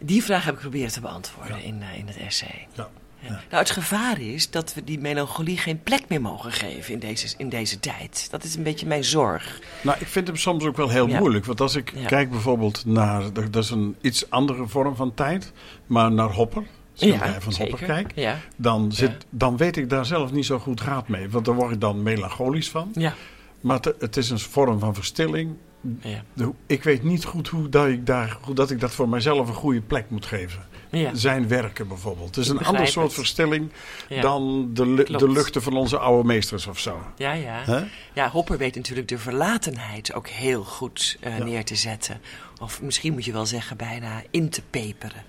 Die 0.00 0.22
vraag 0.24 0.44
heb 0.44 0.54
ik 0.54 0.60
proberen 0.60 0.92
te 0.92 1.00
beantwoorden 1.00 1.56
Ja. 1.56 1.62
in, 1.62 1.82
eh, 1.82 1.98
in 1.98 2.06
het 2.06 2.16
essay. 2.16 2.66
Ja. 2.74 2.90
Ja. 3.22 3.28
Ja. 3.28 3.34
Nou, 3.34 3.62
het 3.62 3.70
gevaar 3.70 4.20
is 4.20 4.50
dat 4.50 4.74
we 4.74 4.84
die 4.84 4.98
melancholie 4.98 5.58
geen 5.58 5.82
plek 5.82 6.02
meer 6.08 6.20
mogen 6.20 6.52
geven 6.52 6.92
in 6.92 6.98
deze, 6.98 7.34
in 7.36 7.48
deze 7.48 7.80
tijd. 7.80 8.26
Dat 8.30 8.44
is 8.44 8.54
een 8.54 8.62
beetje 8.62 8.86
mijn 8.86 9.04
zorg. 9.04 9.60
Nou, 9.82 9.96
ik 10.00 10.06
vind 10.06 10.26
hem 10.26 10.36
soms 10.36 10.64
ook 10.64 10.76
wel 10.76 10.88
heel 10.88 11.08
Ja. 11.08 11.18
moeilijk. 11.18 11.44
Want 11.44 11.60
als 11.60 11.74
ik 11.74 11.92
Ja. 11.94 12.06
kijk 12.06 12.30
bijvoorbeeld 12.30 12.84
naar... 12.86 13.32
Dat 13.32 13.56
is 13.64 13.70
een 13.70 13.96
iets 14.00 14.30
andere 14.30 14.66
vorm 14.66 14.96
van 14.96 15.14
tijd. 15.14 15.52
Maar 15.86 16.12
naar 16.12 16.30
Hopper. 16.30 16.62
schilderij 16.94 17.40
van 17.40 17.52
zeker. 17.52 17.70
Hopper 17.70 17.86
kijk. 17.88 18.12
Ja. 18.14 18.38
Dan, 18.56 18.92
zit, 18.92 19.10
Ja. 19.10 19.16
dan 19.30 19.56
weet 19.56 19.76
ik 19.76 19.90
daar 19.90 20.06
zelf 20.06 20.32
niet 20.32 20.46
zo 20.46 20.58
goed 20.58 20.80
raad 20.80 21.08
mee. 21.08 21.30
Want 21.30 21.44
daar 21.44 21.54
word 21.54 21.72
ik 21.72 21.80
dan 21.80 22.02
melancholisch 22.02 22.70
van. 22.70 22.90
Ja. 22.94 23.14
Maar 23.60 23.76
het, 23.80 23.94
het 23.98 24.16
is 24.16 24.30
een 24.30 24.38
vorm 24.38 24.78
van 24.78 24.94
verstilling. 24.94 25.54
Ja. 26.00 26.22
Ik 26.66 26.82
weet 26.82 27.02
niet 27.02 27.24
goed 27.24 27.48
hoe, 27.48 27.68
dat 27.68 27.86
ik, 27.88 28.06
daar, 28.06 28.38
hoe 28.42 28.54
dat 28.54 28.70
ik 28.70 28.80
dat 28.80 28.94
voor 28.94 29.08
mijzelf 29.08 29.48
een 29.48 29.54
goede 29.54 29.80
plek 29.80 30.10
moet 30.10 30.26
geven. 30.26 30.62
Ja. 30.92 31.14
Zijn 31.14 31.48
werken 31.48 31.88
bijvoorbeeld. 31.88 32.34
Het 32.34 32.44
is 32.44 32.50
Ik 32.50 32.60
een 32.60 32.66
ander 32.66 32.86
soort 32.86 33.12
het. 33.12 33.72
Ja. 34.08 34.20
dan 34.20 34.70
de, 34.74 35.02
Klopt. 35.04 35.18
de 35.24 35.30
luchten 35.30 35.62
van 35.62 35.76
onze 35.76 35.98
oude 35.98 36.26
meesters 36.26 36.66
of 36.66 36.78
zo. 36.78 37.02
Ja, 37.16 37.32
ja. 37.32 37.86
Ja, 38.12 38.28
Hopper 38.30 38.58
weet 38.58 38.74
natuurlijk 38.74 39.08
de 39.08 39.18
verlatenheid 39.18 40.12
ook 40.14 40.28
heel 40.28 40.64
goed 40.64 41.16
eh, 41.20 41.38
Ja. 41.38 41.44
neer 41.44 41.64
te 41.64 41.74
zetten. 41.76 42.20
Of 42.60 42.82
misschien 42.82 43.12
moet 43.12 43.24
je 43.24 43.32
wel 43.32 43.46
zeggen 43.46 43.76
bijna 43.76 44.22
in 44.30 44.48
te 44.48 44.62
peperen. 44.70 45.22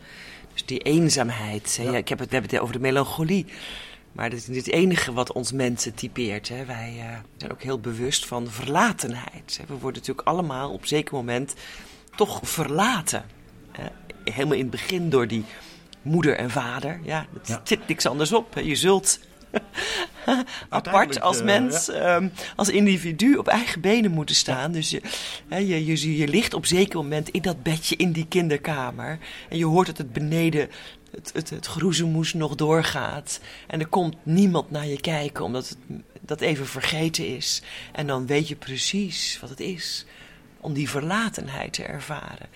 Dus 0.54 0.66
die 0.66 0.80
eenzaamheid. 0.80 1.78
hè. 1.78 1.84
Ja. 1.84 1.98
Ik 1.98 2.10
heb 2.10 2.20
het, 2.20 2.28
we 2.28 2.34
hebben 2.34 2.52
het 2.52 2.62
over 2.62 2.74
de 2.76 2.82
melancholie. 2.82 3.46
Maar 4.12 4.30
dat 4.30 4.40
is 4.40 4.48
niet 4.48 4.66
het 4.66 4.74
enige 4.76 5.14
wat 5.14 5.32
ons 5.32 5.52
mensen 5.52 5.94
typeert. 5.96 6.50
Hè. 6.50 6.66
Wij 6.66 6.96
eh, 7.00 7.06
zijn 7.38 7.52
ook 7.52 7.62
heel 7.64 7.80
bewust 7.80 8.26
van 8.26 8.48
verlatenheid. 8.50 9.58
hè. 9.58 9.64
We 9.68 9.74
worden 9.80 10.00
natuurlijk 10.02 10.28
allemaal 10.28 10.72
op 10.72 10.86
zeker 10.86 11.14
moment 11.16 11.54
toch 12.16 12.40
verlaten. 12.44 13.26
Helemaal 14.24 14.54
in 14.56 14.62
het 14.62 14.72
begin 14.72 15.10
door 15.10 15.28
die 15.28 15.46
moeder 16.02 16.38
en 16.38 16.50
vader. 16.50 17.00
Ja, 17.04 17.26
het 17.34 17.48
Ja. 17.48 17.62
zit 17.64 17.88
niks 17.88 18.06
anders 18.06 18.32
op. 18.34 18.60
Je 18.64 18.76
zult 18.76 19.20
apart 20.70 21.22
als 21.22 21.40
eh, 21.40 21.46
mens, 21.46 21.90
ehm, 21.90 22.28
als 22.56 22.70
individu 22.70 23.36
op 23.36 23.48
eigen 23.48 23.82
benen 23.82 24.12
moeten 24.12 24.36
staan. 24.36 24.72
Dus 24.72 24.90
je, 24.90 25.02
hè, 25.48 25.58
je, 25.58 25.86
je, 25.86 26.18
je 26.18 26.28
ligt 26.28 26.54
op 26.54 26.62
een 26.62 26.68
zeker 26.68 26.98
moment 26.98 27.30
in 27.30 27.42
dat 27.42 27.64
bedje 27.64 27.96
in 27.96 28.12
die 28.12 28.28
kinderkamer. 28.28 29.20
En 29.50 29.58
je 29.58 29.66
hoort 29.66 29.88
dat 29.88 29.98
het 29.98 30.14
beneden 30.14 30.70
het, 31.12 31.32
het, 31.34 31.50
het 31.50 31.66
groezemoes 31.66 32.34
nog 32.34 32.56
doorgaat. 32.56 33.40
En 33.68 33.80
er 33.80 33.88
komt 33.88 34.16
niemand 34.24 34.72
naar 34.72 34.88
je 34.88 35.02
kijken 35.02 35.44
omdat 35.44 35.70
het 35.70 35.78
dat 36.26 36.42
even 36.42 36.66
vergeten 36.68 37.28
is. 37.28 37.62
En 37.92 38.08
dan 38.08 38.26
weet 38.26 38.48
je 38.48 38.56
precies 38.56 39.38
wat 39.42 39.50
het 39.50 39.60
is 39.60 40.06
om 40.64 40.74
die 40.74 40.90
verlatenheid 40.90 41.74
te 41.74 41.84
ervaren. 41.84 42.48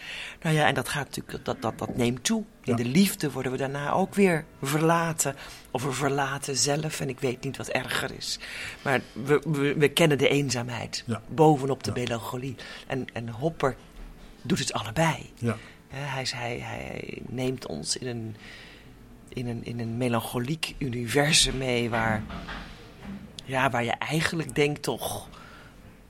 Nou 0.41 0.55
ja, 0.55 0.67
en 0.67 0.73
dat 0.73 0.89
gaat 0.89 1.05
natuurlijk, 1.05 1.45
dat, 1.45 1.61
dat, 1.61 1.77
dat 1.77 1.95
neemt 1.97 2.23
toe. 2.23 2.39
In 2.63 2.71
Ja. 2.77 2.83
de 2.83 2.85
liefde 2.89 3.31
worden 3.31 3.51
we 3.51 3.57
daarna 3.57 3.91
ook 3.91 4.15
weer 4.15 4.45
verlaten. 4.61 5.35
Of 5.71 5.83
we 5.83 5.91
verlaten 5.91 6.55
zelf. 6.57 6.99
En 7.01 7.09
ik 7.09 7.19
weet 7.19 7.43
niet 7.43 7.57
wat 7.57 7.67
erger 7.67 8.11
is. 8.17 8.39
Maar 8.81 9.01
we, 9.13 9.41
we, 9.45 9.75
we 9.77 9.87
kennen 9.89 10.17
de 10.17 10.27
eenzaamheid. 10.29 11.03
Ja. 11.05 11.21
Bovenop 11.27 11.83
de 11.83 11.91
Ja. 11.93 12.01
melancholie. 12.01 12.55
En, 12.87 13.05
en 13.13 13.29
Hopper 13.29 13.75
doet 14.41 14.59
het 14.59 14.73
allebei. 14.73 15.31
Hij, 15.87 16.27
hij, 16.35 16.59
hij 16.59 17.21
neemt 17.27 17.65
ons 17.67 17.97
in 17.97 18.07
een, 18.07 18.35
in, 19.29 19.47
een, 19.47 19.65
in 19.65 19.79
een 19.79 19.97
melancholiek 19.97 20.75
universum 20.77 21.57
mee 21.57 21.89
waar, 21.89 22.23
ja, 23.45 23.69
waar 23.69 23.83
je 23.83 23.91
eigenlijk 23.91 24.55
denkt 24.55 24.81
toch 24.81 25.29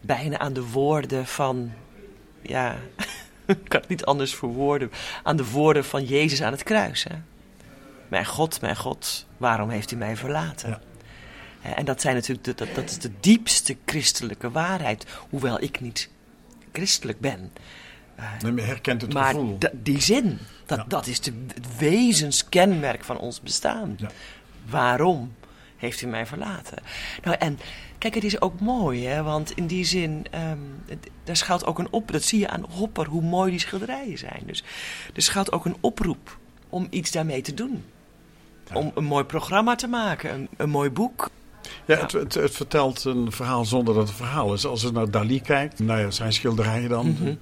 bijna 0.02 0.38
aan 0.38 0.54
de 0.54 0.68
woorden 0.70 1.26
van, 1.28 1.72
ja, 2.48 2.76
ik 3.46 3.58
kan 3.68 3.80
het 3.80 3.90
niet 3.90 4.06
anders 4.06 4.36
verwoorden, 4.36 4.92
aan 5.24 5.38
de 5.38 5.50
woorden 5.50 5.86
van 5.86 6.04
Jezus 6.06 6.42
aan 6.42 6.52
het 6.52 6.64
kruis. 6.64 7.04
Hè? 7.04 7.16
Mijn 8.08 8.26
God, 8.26 8.62
mijn 8.62 8.76
God, 8.76 9.26
waarom 9.38 9.70
heeft 9.70 9.92
u 9.92 9.96
mij 9.96 10.16
verlaten? 10.18 10.70
Ja. 10.70 10.80
En 11.76 11.86
dat, 11.86 12.02
zijn 12.02 12.16
natuurlijk 12.16 12.44
de, 12.46 12.54
dat, 12.54 12.76
dat 12.76 12.90
is 12.90 13.00
de 13.00 13.12
diepste 13.20 13.78
christelijke 13.86 14.52
waarheid, 14.52 15.06
hoewel 15.30 15.62
ik 15.62 15.80
niet 15.82 16.10
christelijk 16.74 17.20
ben. 17.20 17.52
Nee, 18.42 18.52
maar 18.52 18.66
herkent 18.66 19.02
het 19.02 19.14
Maar 19.14 19.26
gevoel. 19.34 19.58
d- 19.58 19.70
die 19.74 20.02
zin, 20.02 20.40
dat, 20.66 20.78
Ja. 20.78 20.84
dat 20.88 21.08
is 21.08 21.20
de, 21.22 21.34
het 21.54 21.78
wezenskenmerk 21.78 23.04
van 23.04 23.18
ons 23.18 23.42
bestaan. 23.42 23.94
Ja. 23.98 24.10
Waarom 24.70 25.34
heeft 25.78 26.02
u 26.02 26.08
mij 26.08 26.26
verlaten? 26.26 26.78
Nou, 27.24 27.36
en 27.40 27.60
kijk, 27.98 28.14
het 28.16 28.24
is 28.24 28.42
ook 28.42 28.60
mooi, 28.60 29.06
hè, 29.06 29.24
want 29.24 29.52
in 29.52 29.68
die 29.68 29.86
zin, 29.86 30.26
het- 30.86 31.10
daar 31.24 31.36
schuilt 31.38 31.66
ook 31.66 31.80
een 31.80 31.88
op. 31.92 32.12
Dat 32.12 32.24
zie 32.24 32.40
je 32.40 32.50
aan 32.50 32.66
Hopper, 32.70 33.06
hoe 33.06 33.22
mooi 33.22 33.52
die 33.52 33.60
schilderijen 33.60 34.18
zijn. 34.18 34.42
Dus 34.46 34.64
er 35.14 35.22
schuilt 35.22 35.52
ook 35.52 35.66
een 35.66 35.78
oproep 35.80 36.38
om 36.70 36.88
iets 36.90 37.12
daarmee 37.12 37.42
te 37.42 37.54
doen. 37.54 37.84
Om 38.74 38.92
een 38.96 39.04
mooi 39.04 39.24
programma 39.24 39.76
te 39.76 39.88
maken, 39.88 40.34
een, 40.34 40.48
een 40.58 40.70
mooi 40.70 40.90
boek. 40.90 41.30
Ja, 41.86 41.98
het, 41.98 42.12
het, 42.12 42.34
het 42.34 42.52
vertelt 42.56 43.04
een 43.04 43.32
verhaal 43.32 43.66
zonder 43.66 43.94
dat 43.94 44.08
het 44.08 44.12
een 44.20 44.26
verhaal 44.26 44.54
is. 44.54 44.66
Als 44.66 44.82
je 44.82 44.92
naar 44.92 45.12
Dali 45.12 45.42
kijkt, 45.42 45.80
naar 45.80 46.00
ja, 46.02 46.12
zijn 46.12 46.34
schilderijen 46.34 46.90
dan. 46.90 47.08
Mhm. 47.12 47.34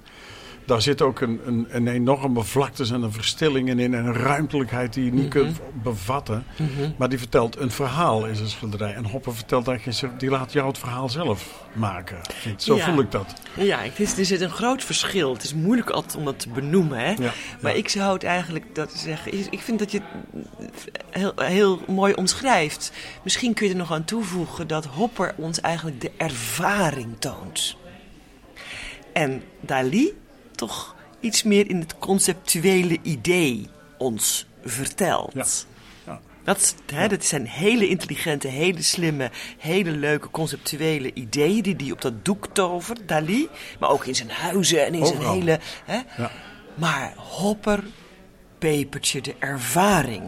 Daar 0.66 0.82
zit 0.82 1.02
ook 1.02 1.20
een, 1.20 1.40
een, 1.46 1.66
een 1.70 1.88
enorme 1.88 2.42
vlaktes 2.44 2.90
en 2.90 3.02
een 3.02 3.12
verstillingen 3.12 3.78
in. 3.78 3.94
En 3.94 4.04
een 4.06 4.14
ruimtelijkheid 4.14 4.92
die 4.92 5.04
je 5.04 5.12
niet 5.12 5.20
Mhm. 5.22 5.30
kunt 5.30 5.58
bevatten. 5.82 6.44
Maar 6.98 7.08
die 7.08 7.18
vertelt 7.18 7.58
een 7.58 7.70
verhaal 7.70 8.26
in 8.26 8.36
zijn 8.36 8.48
schilderij. 8.48 8.94
En 8.94 9.04
Hopper 9.04 9.34
vertelt 9.34 9.68
eigenlijk, 9.68 10.20
die 10.20 10.30
laat 10.30 10.52
jou 10.52 10.66
het 10.68 10.78
verhaal 10.78 11.08
zelf 11.08 11.64
maken. 11.72 12.16
Zo 12.56 12.76
Ja. 12.76 12.84
voel 12.84 13.00
ik 13.00 13.10
dat. 13.10 13.34
Ja, 13.56 13.78
het 13.78 14.00
is, 14.00 14.18
er 14.18 14.24
zit 14.24 14.40
een 14.40 14.50
groot 14.50 14.84
verschil. 14.84 15.32
Het 15.32 15.42
is 15.42 15.54
moeilijk 15.54 15.90
altijd 15.90 16.16
om 16.16 16.24
dat 16.24 16.38
te 16.38 16.48
benoemen, 16.48 16.98
hè? 16.98 17.10
Ja, 17.10 17.32
Maar 17.60 17.72
ja. 17.72 17.78
ik 17.78 17.88
zou 17.88 18.12
het 18.12 18.24
eigenlijk 18.24 18.74
dat 18.74 18.92
zeggen. 18.92 19.34
Ik 19.38 19.46
ik 19.50 19.60
vind 19.60 19.78
dat 19.78 19.90
je 19.92 20.00
het 20.58 20.90
heel, 21.10 21.32
heel 21.36 21.80
mooi 21.86 22.12
omschrijft. 22.14 22.92
Misschien 23.22 23.54
kun 23.54 23.66
je 23.66 23.72
er 23.72 23.78
nog 23.78 23.92
aan 23.92 24.04
toevoegen 24.04 24.66
dat 24.66 24.84
Hopper 24.84 25.34
ons 25.36 25.60
eigenlijk 25.60 26.00
de 26.00 26.10
ervaring 26.16 27.14
toont. 27.18 27.76
En 29.12 29.42
Dali 29.60 30.12
toch 30.56 30.94
iets 31.20 31.42
meer 31.42 31.68
in 31.70 31.80
het 31.80 31.98
conceptuele 31.98 32.98
idee 33.02 33.68
ons 33.98 34.46
vertelt. 34.64 35.32
Ja. 35.34 35.44
Ja. 36.06 36.20
Dat, 36.44 36.74
hè, 36.92 37.08
dat 37.08 37.24
zijn 37.24 37.46
hele 37.46 37.88
intelligente, 37.88 38.48
hele 38.48 38.82
slimme, 38.82 39.30
hele 39.58 39.90
leuke 39.90 40.30
conceptuele 40.30 41.14
ideeën 41.14 41.62
die 41.62 41.76
hij 41.76 41.90
op 41.90 42.00
dat 42.00 42.24
doek 42.24 42.46
tovert, 42.52 43.08
Dali. 43.08 43.48
Maar 43.78 43.90
ook 43.90 44.04
in 44.04 44.14
zijn 44.14 44.30
huizen 44.30 44.86
en 44.86 44.94
in 44.94 45.06
zijn 45.06 45.22
hele... 45.22 45.60
Hè. 45.84 46.00
Ja. 46.16 46.30
Maar 46.74 47.12
Hopper 47.16 47.84
pepert 48.58 49.08
je 49.08 49.20
de 49.20 49.34
ervaring 49.38 50.22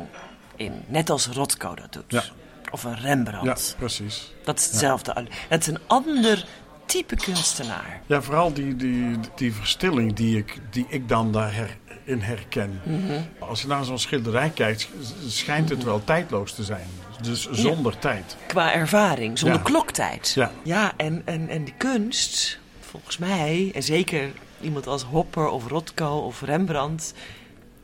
in. 0.57 0.73
Net 0.87 1.11
als 1.11 1.27
Rothko 1.27 1.75
dat 1.75 1.93
doet. 1.93 2.05
Ja. 2.09 2.25
Of 2.71 2.85
een 2.85 2.91
ja, 2.91 2.97
Rembrandt. 2.97 3.75
precies. 3.79 4.33
Dat 4.45 4.59
is 4.59 4.65
hetzelfde. 4.65 5.27
Het 5.49 5.61
is 5.61 5.67
een 5.67 5.81
ander 5.87 6.47
type 6.89 7.17
kunstenaar. 7.17 8.01
Ja, 8.07 8.23
vooral 8.23 8.53
die, 8.53 8.77
die, 8.77 9.17
die 9.37 9.53
verstilling 9.53 10.15
die 10.15 10.37
ik, 10.39 10.59
die 10.71 10.87
ik 10.89 11.09
dan 11.09 11.33
daarin 11.33 12.21
herken. 12.21 12.81
Mhm. 12.85 13.21
Als 13.39 13.61
je 13.63 13.67
naar 13.67 13.85
zo'n 13.85 13.99
schilderij 13.99 14.51
kijkt, 14.51 14.81
sch- 14.81 15.13
schijnt 15.37 15.69
het 15.69 15.85
wel 15.85 16.05
tijdloos 16.05 16.55
te 16.55 16.65
zijn. 16.65 16.87
Dus 17.23 17.49
zonder 17.51 17.99
tijd. 17.99 18.37
Qua 18.47 18.73
ervaring, 18.73 19.39
zonder 19.39 19.59
Ja. 19.59 19.65
kloktijd. 19.65 20.33
Ja. 20.35 20.53
ja 20.63 20.93
en, 20.97 21.23
en, 21.25 21.49
en 21.49 21.65
die 21.65 21.75
kunst, 21.77 22.59
volgens 22.81 23.19
mij, 23.19 23.71
en 23.75 23.83
zeker 23.83 24.31
iemand 24.61 24.87
als 24.87 25.03
Hopper 25.03 25.49
of 25.49 25.67
Rothko 25.67 26.19
of 26.19 26.43
Rembrandt. 26.43 27.13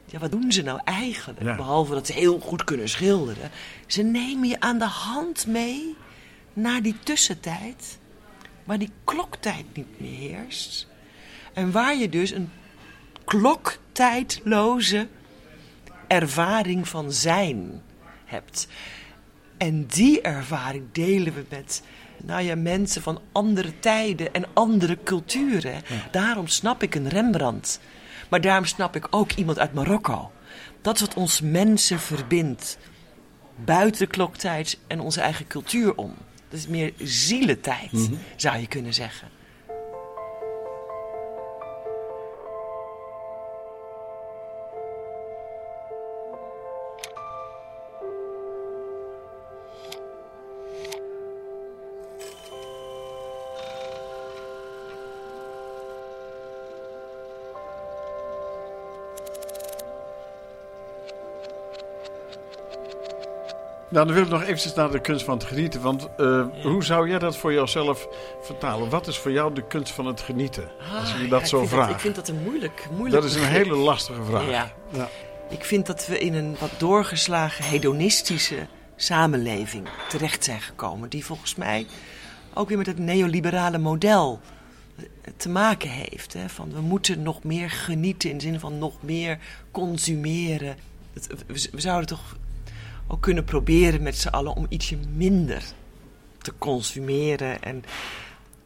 Ja, 0.06 0.18
wat 0.18 0.30
doen 0.30 0.52
ze 0.52 0.62
nou 0.62 0.80
eigenlijk? 0.84 1.42
Ja. 1.42 1.56
Behalve 1.56 1.94
dat 1.94 2.06
ze 2.06 2.12
heel 2.12 2.38
goed 2.38 2.64
kunnen 2.64 2.88
schilderen. 2.88 3.50
Ze 3.86 4.02
nemen 4.02 4.48
je 4.48 4.60
aan 4.60 4.78
de 4.78 4.84
hand 4.84 5.46
mee 5.46 5.96
naar 6.52 6.82
die 6.82 6.96
tussentijd. 7.04 7.98
Waar 8.64 8.78
die 8.78 8.90
kloktijd 9.04 9.64
niet 9.72 10.00
meer 10.00 10.18
heerst. 10.18 10.88
En 11.52 11.70
waar 11.70 11.96
je 11.96 12.08
dus 12.08 12.30
een 12.30 12.50
kloktijdloze 13.24 15.08
ervaring 16.06 16.88
van 16.88 17.12
zijn 17.12 17.82
hebt. 18.24 18.68
En 19.56 19.86
die 19.86 20.20
ervaring 20.20 20.84
delen 20.92 21.34
we 21.34 21.44
met 21.48 21.82
nou 22.16 22.42
ja, 22.42 22.56
mensen 22.56 23.02
van 23.02 23.20
andere 23.32 23.78
tijden 23.78 24.34
en 24.34 24.44
andere 24.52 24.98
culturen. 25.04 25.82
Daarom 26.10 26.46
snap 26.46 26.82
ik 26.82 26.94
een 26.94 27.08
Rembrandt. 27.08 27.80
Maar 28.28 28.40
daarom 28.40 28.64
snap 28.64 28.96
ik 28.96 29.06
ook 29.10 29.32
iemand 29.32 29.58
uit 29.58 29.74
Marokko. 29.74 30.32
Dat 30.82 30.94
is 30.94 31.00
wat 31.00 31.14
ons 31.14 31.40
mensen 31.40 32.00
verbindt. 32.00 32.78
Buiten 33.64 34.00
de 34.00 34.12
kloktijd 34.12 34.78
en 34.86 35.00
onze 35.00 35.20
eigen 35.20 35.46
cultuur 35.46 35.96
om. 35.96 36.14
Dat 36.48 36.58
is 36.58 36.66
meer 36.66 36.92
zielentijd, 36.98 38.10
zou 38.36 38.58
je 38.58 38.66
kunnen 38.66 38.94
zeggen. 38.94 39.28
Nou, 63.94 64.06
dan 64.06 64.14
wil 64.14 64.24
ik 64.24 64.30
nog 64.30 64.42
eventjes 64.42 64.74
naar 64.74 64.90
de 64.90 65.00
kunst 65.00 65.24
van 65.24 65.34
het 65.34 65.44
genieten. 65.46 65.80
Want 65.80 66.08
eh, 66.16 66.46
hoe 66.62 66.84
zou 66.84 67.08
jij 67.08 67.18
dat 67.18 67.36
voor 67.36 67.52
jouzelf 67.52 68.08
vertalen? 68.40 68.90
Wat 68.90 69.06
is 69.06 69.18
voor 69.18 69.32
jou 69.32 69.54
de 69.54 69.66
kunst 69.66 69.92
van 69.92 70.06
het 70.06 70.20
genieten? 70.20 70.68
Als 71.00 71.12
je 71.12 71.24
Ah, 71.24 71.30
dat 71.30 71.40
ja, 71.40 71.46
zo 71.46 71.66
vraagt. 71.66 71.90
ik 71.90 71.98
vind 71.98 72.14
dat 72.14 72.28
een 72.28 72.42
moeilijk, 72.42 72.86
moeilijk 72.90 73.22
dat 73.22 73.30
is 73.30 73.36
een 73.36 73.44
hele 73.48 73.76
lastige 73.76 74.24
vraag. 74.24 74.50
Ja. 74.50 74.72
Ja. 74.92 75.08
Ik 75.48 75.64
vind 75.64 75.86
dat 75.86 76.06
we 76.06 76.18
in 76.18 76.34
een 76.34 76.56
wat 76.60 76.70
doorgeslagen 76.78 77.64
hedonistische 77.64 78.66
samenleving 78.96 79.88
terecht 80.08 80.44
zijn 80.44 80.60
gekomen. 80.60 81.08
Die 81.08 81.24
volgens 81.24 81.54
mij 81.54 81.86
ook 82.54 82.68
weer 82.68 82.78
met 82.78 82.86
het 82.86 82.98
neoliberale 82.98 83.78
model 83.78 84.40
eh, 84.96 85.04
te 85.36 85.48
maken 85.48 85.90
heeft. 85.90 86.32
Hè? 86.32 86.48
Van 86.48 86.72
we 86.72 86.80
moeten 86.80 87.22
nog 87.22 87.42
meer 87.42 87.70
genieten 87.70 88.30
in 88.30 88.36
de 88.36 88.42
zin 88.42 88.60
van 88.60 88.78
nog 88.78 88.94
meer 89.00 89.38
consumeren. 89.70 90.76
We 91.72 91.80
zouden 91.80 92.06
toch 92.06 92.36
ook 93.06 93.20
kunnen 93.22 93.44
proberen 93.44 94.02
met 94.02 94.16
z'n 94.16 94.28
allen 94.28 94.54
om 94.54 94.66
ietsje 94.68 94.96
minder 95.14 95.62
te 96.38 96.52
consumeren. 96.58 97.62
En 97.62 97.84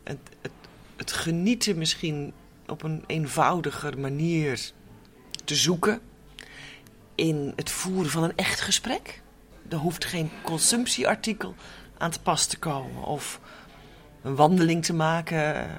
het, 0.04 0.18
het, 0.40 0.52
het 0.96 1.12
genieten 1.12 1.78
misschien 1.78 2.32
op 2.66 2.82
een 2.82 3.04
eenvoudiger 3.06 3.98
manier 3.98 4.70
te 5.44 5.54
zoeken 5.54 6.00
in 7.14 7.52
het 7.56 7.70
voeren 7.70 8.10
van 8.10 8.22
een 8.22 8.36
echt 8.36 8.60
gesprek. 8.60 9.22
Er 9.68 9.76
hoeft 9.76 10.04
geen 10.04 10.30
consumptieartikel 10.42 11.54
aan 11.98 12.10
te 12.10 12.20
pas 12.20 12.46
te 12.46 12.58
komen. 12.58 13.02
Of 13.02 13.40
een 14.22 14.34
wandeling 14.34 14.84
te 14.84 14.92
maken. 14.94 15.54
eh, 15.54 15.70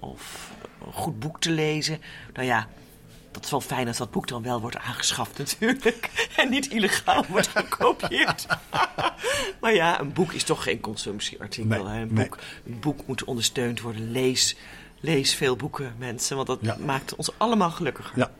Of 0.00 0.52
een 0.86 0.92
goed 0.92 1.18
boek 1.18 1.40
te 1.40 1.50
lezen. 1.50 2.00
Nou 2.32 2.46
ja, 2.46 2.68
dat 3.34 3.44
is 3.44 3.50
wel 3.50 3.60
fijn 3.60 3.88
als 3.88 3.96
dat 3.96 4.10
boek 4.10 4.28
dan 4.28 4.42
wel 4.42 4.60
wordt 4.60 4.76
aangeschaft 4.76 5.38
natuurlijk. 5.38 6.10
En 6.36 6.50
niet 6.50 6.68
illegaal 6.70 7.24
wordt 7.28 7.48
gekopieerd. 7.48 8.46
maar 9.60 9.74
ja, 9.74 10.00
een 10.00 10.12
boek 10.12 10.32
is 10.32 10.44
toch 10.44 10.62
geen 10.62 10.80
consumptieartikel. 10.80 11.84
Nee? 11.84 12.00
Een, 12.00 12.12
nee. 12.14 12.24
boek, 12.24 12.38
een 12.66 12.80
boek 12.80 13.06
moet 13.06 13.24
ondersteund 13.24 13.80
worden. 13.80 14.10
Lees, 14.10 14.56
lees 15.00 15.34
veel 15.34 15.56
boeken, 15.56 15.94
mensen. 15.98 16.36
Want 16.36 16.48
dat 16.48 16.58
Ja. 16.62 16.76
maakt 16.84 17.14
ons 17.14 17.30
allemaal 17.38 17.70
gelukkiger. 17.70 18.12
Ja. 18.18 18.30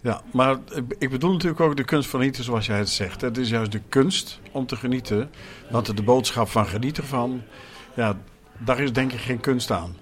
Ja, 0.00 0.22
maar 0.32 0.56
ik- 0.74 0.94
ik 0.98 1.10
bedoel 1.10 1.32
natuurlijk 1.32 1.60
ook 1.60 1.76
de 1.76 1.84
kunst 1.84 2.08
van 2.08 2.18
genieten 2.18 2.44
zoals 2.44 2.66
jij 2.66 2.78
het 2.78 2.88
zegt. 2.90 3.20
Het 3.20 3.36
is 3.38 3.48
juist 3.48 3.72
de 3.72 3.80
kunst 3.88 4.40
om 4.52 4.66
te 4.66 4.76
genieten. 4.76 5.30
Want 5.70 5.96
de 5.96 6.02
boodschap 6.02 6.48
van 6.48 6.66
geniet 6.66 6.98
ervan, 6.98 7.42
ja, 7.96 8.16
daar 8.58 8.80
is 8.80 8.92
denk 8.92 9.12
ik 9.12 9.20
geen 9.20 9.40
kunst 9.40 9.70
aan. 9.70 9.96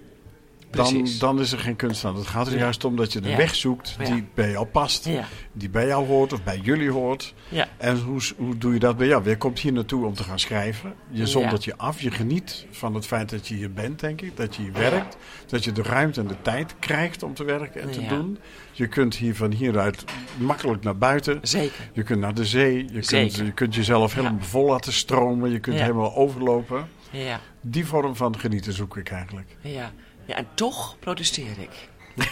Dan, 0.70 1.08
dan 1.18 1.40
is 1.40 1.52
er 1.52 1.58
geen 1.58 1.76
kunst 1.76 2.04
aan. 2.04 2.16
Het 2.16 2.26
gaat 2.26 2.46
er 2.46 2.52
Ja. 2.52 2.58
juist 2.58 2.84
om 2.84 2.96
dat 2.96 3.12
je 3.12 3.20
de 3.20 3.28
Ja. 3.28 3.36
weg 3.36 3.54
zoekt 3.54 3.96
Ja. 3.98 4.04
die 4.04 4.24
bij 4.34 4.50
jou 4.50 4.66
past. 4.66 5.08
Die 5.52 5.70
bij 5.70 5.86
jou 5.86 6.06
hoort 6.06 6.32
of 6.32 6.42
bij 6.44 6.58
jullie 6.62 6.90
hoort. 6.90 7.34
Ja. 7.48 7.68
En 7.76 7.98
hoe, 8.00 8.20
hoe 8.36 8.58
doe 8.58 8.72
je 8.72 8.78
dat 8.78 8.96
bij 8.96 9.06
jou? 9.06 9.28
Je 9.28 9.36
komt 9.36 9.58
hier 9.58 9.72
naartoe 9.72 10.06
om 10.06 10.14
te 10.14 10.22
gaan 10.24 10.38
schrijven. 10.38 10.94
Je 11.10 11.26
zondert 11.26 11.64
je 11.64 11.76
af. 11.76 12.00
Je 12.00 12.10
geniet 12.10 12.66
van 12.70 12.94
het 12.94 13.06
feit 13.06 13.30
dat 13.30 13.48
je 13.48 13.54
hier 13.54 13.72
bent, 13.72 14.00
denk 14.00 14.20
ik. 14.20 14.36
Dat 14.36 14.56
je 14.56 14.62
hier 14.62 14.72
werkt. 14.72 15.16
Dat 15.46 15.64
je 15.64 15.72
de 15.72 15.82
ruimte 15.82 16.20
en 16.20 16.26
de 16.26 16.42
tijd 16.42 16.74
krijgt 16.78 17.22
om 17.22 17.34
te 17.34 17.44
werken 17.44 17.80
en 17.82 17.90
te 17.90 18.06
doen. 18.06 18.38
Je 18.72 18.86
kunt 18.86 19.14
hier 19.16 19.34
van 19.34 19.52
hieruit 19.52 20.04
makkelijk 20.38 20.82
naar 20.82 20.96
buiten. 20.98 21.38
Zeker. 21.42 21.90
Je 21.92 22.02
kunt 22.02 22.20
naar 22.20 22.34
de 22.34 22.44
zee. 22.44 22.76
Je, 22.92 23.00
kunt, 23.06 23.34
je 23.34 23.52
kunt 23.52 23.74
jezelf 23.74 24.14
helemaal 24.14 24.40
vol 24.40 24.66
laten 24.70 24.92
stromen. 24.92 25.50
Je 25.50 25.58
kunt 25.58 25.80
helemaal 25.80 26.14
overlopen. 26.16 26.88
Ja. 27.10 27.40
Die 27.60 27.86
vorm 27.86 28.16
van 28.16 28.38
genieten 28.38 28.72
zoek 28.72 28.96
ik 28.96 29.10
eigenlijk. 29.10 29.56
Ja. 29.60 29.92
Ja, 30.26 30.34
en 30.34 30.48
toch 30.54 30.98
protesteer 30.98 31.58
ik. 31.58 31.88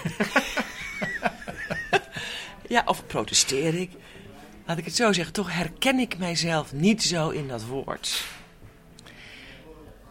ja, 2.74 2.83
of 2.87 3.07
protesteer 3.07 3.74
ik. 3.74 3.90
Laat 4.66 4.78
ik 4.78 4.85
het 4.85 4.96
zo 4.96 5.12
zeggen, 5.12 5.33
toch 5.33 5.52
herken 5.52 5.98
ik 5.98 6.18
mijzelf 6.18 6.72
niet 6.72 7.02
zo 7.02 7.28
in 7.28 7.48
dat 7.48 7.64
woord. 7.64 8.24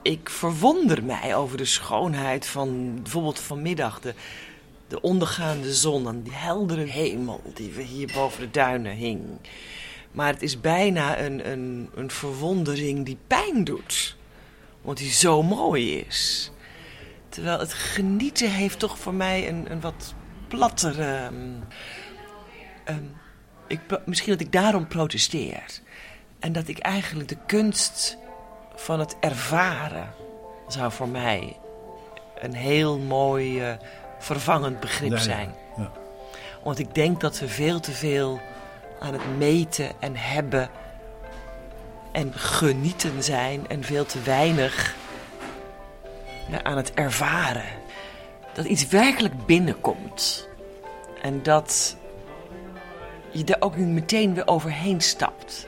Ik 0.02 0.30
verwonder 0.30 1.04
mij 1.04 1.36
over 1.36 1.58
de 1.58 1.66
schoonheid 1.66 2.46
van 2.46 3.00
bijvoorbeeld 3.02 3.40
vanmiddag 3.40 4.00
de, 4.00 4.14
de 4.88 5.02
ondergaande 5.02 5.74
zon 5.74 6.08
en 6.08 6.22
die 6.22 6.34
heldere 6.34 6.84
hemel 6.84 7.42
die 7.54 7.82
hier 7.82 8.12
boven 8.14 8.40
de 8.40 8.52
duinen 8.52 8.96
hing. 8.96 9.22
Maar 10.12 10.34
het 10.34 10.42
is 10.42 10.62
bijna 10.62 11.20
een, 11.20 11.52
een, 11.52 11.90
een 11.96 12.12
verwondering 12.12 13.06
die 13.06 13.18
pijn 13.28 13.64
doet, 13.64 14.16
omdat 14.82 14.98
die 14.98 15.12
zo 15.12 15.44
mooi 15.44 15.98
is. 15.98 16.52
Terwijl 17.34 17.60
het 17.60 17.74
genieten 17.74 18.52
heeft 18.52 18.80
toch 18.80 18.98
voor 18.98 19.14
mij 19.14 19.50
een, 19.50 19.72
een 19.72 19.82
wat 19.82 20.14
plattere. 20.48 21.16
ehm, 21.16 21.34
ehm, 22.84 23.04
ik, 23.68 23.80
misschien 24.06 24.32
dat 24.32 24.42
ik 24.42 24.52
daarom 24.52 24.88
protesteer. 24.88 25.64
En 26.40 26.52
dat 26.52 26.68
ik 26.68 26.80
eigenlijk 26.80 27.30
de 27.30 27.38
kunst 27.46 28.18
van 28.76 29.00
het 29.00 29.16
ervaren 29.20 30.14
zou 30.68 30.92
voor 30.92 31.08
mij 31.08 31.58
een 32.42 32.54
heel 32.54 33.00
mooi 33.00 33.62
eh, 33.62 33.74
vervangend 34.20 34.80
begrip 34.80 35.18
zijn. 35.18 35.56
Ja. 35.78 35.92
Want 36.64 36.80
ik 36.80 36.96
denk 36.96 37.22
dat 37.22 37.40
we 37.40 37.48
veel 37.48 37.80
te 37.80 37.92
veel 37.92 38.40
aan 39.00 39.14
het 39.14 39.38
meten 39.38 39.92
en 40.00 40.16
hebben 40.16 40.70
en 42.12 42.34
genieten 42.34 43.24
zijn 43.24 43.68
en 43.68 43.84
veel 43.84 44.06
te 44.06 44.22
weinig 44.22 44.96
aan 46.64 46.78
het 46.78 46.94
ervaren. 46.94 47.82
Dat 48.54 48.66
iets 48.66 48.88
werkelijk 48.88 49.46
binnenkomt. 49.46 50.48
En 51.22 51.44
dat 51.44 51.98
je 53.32 53.46
er 53.46 53.62
ook 53.62 53.76
niet 53.76 53.88
meteen 53.88 54.34
weer 54.34 54.48
overheen 54.48 55.02
stapt. 55.02 55.68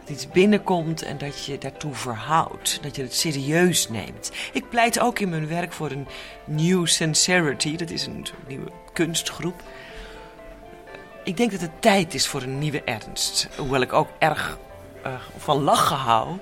Dat 0.00 0.08
iets 0.08 0.28
binnenkomt 0.28 1.02
en 1.02 1.18
dat 1.18 1.44
je 1.44 1.58
daartoe 1.58 1.94
verhoudt. 1.94 2.78
Dat 2.82 2.96
je 2.96 3.02
het 3.02 3.14
serieus 3.14 3.88
neemt. 3.88 4.32
Ik 4.52 4.68
pleit 4.68 5.00
ook 5.00 5.18
in 5.18 5.28
mijn 5.28 5.48
werk 5.48 5.72
voor 5.72 5.90
een 5.90 6.06
New 6.44 6.86
Sincerity. 6.86 7.76
Dat 7.76 7.90
is 7.90 8.06
een 8.06 8.26
nieuwe 8.46 8.70
kunstgroep. 8.92 9.62
Ik 11.24 11.36
denk 11.36 11.50
dat 11.50 11.60
het 11.60 11.82
tijd 11.82 12.14
is 12.14 12.26
voor 12.26 12.42
een 12.42 12.58
nieuwe 12.58 12.82
ernst. 12.82 13.48
Hoewel 13.56 13.80
ik 13.80 13.92
ook 13.92 14.08
erg 14.18 14.58
eh, 15.02 15.12
van 15.36 15.62
lachen 15.62 15.96
hou. 15.96 16.38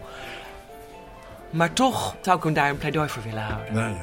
Maar 1.52 1.72
toch 1.72 2.16
zou 2.20 2.36
ik 2.36 2.42
hem 2.42 2.52
daar 2.52 2.70
een 2.70 2.78
pleidooi 2.78 3.08
voor 3.08 3.22
willen 3.22 3.42
houden. 3.42 3.96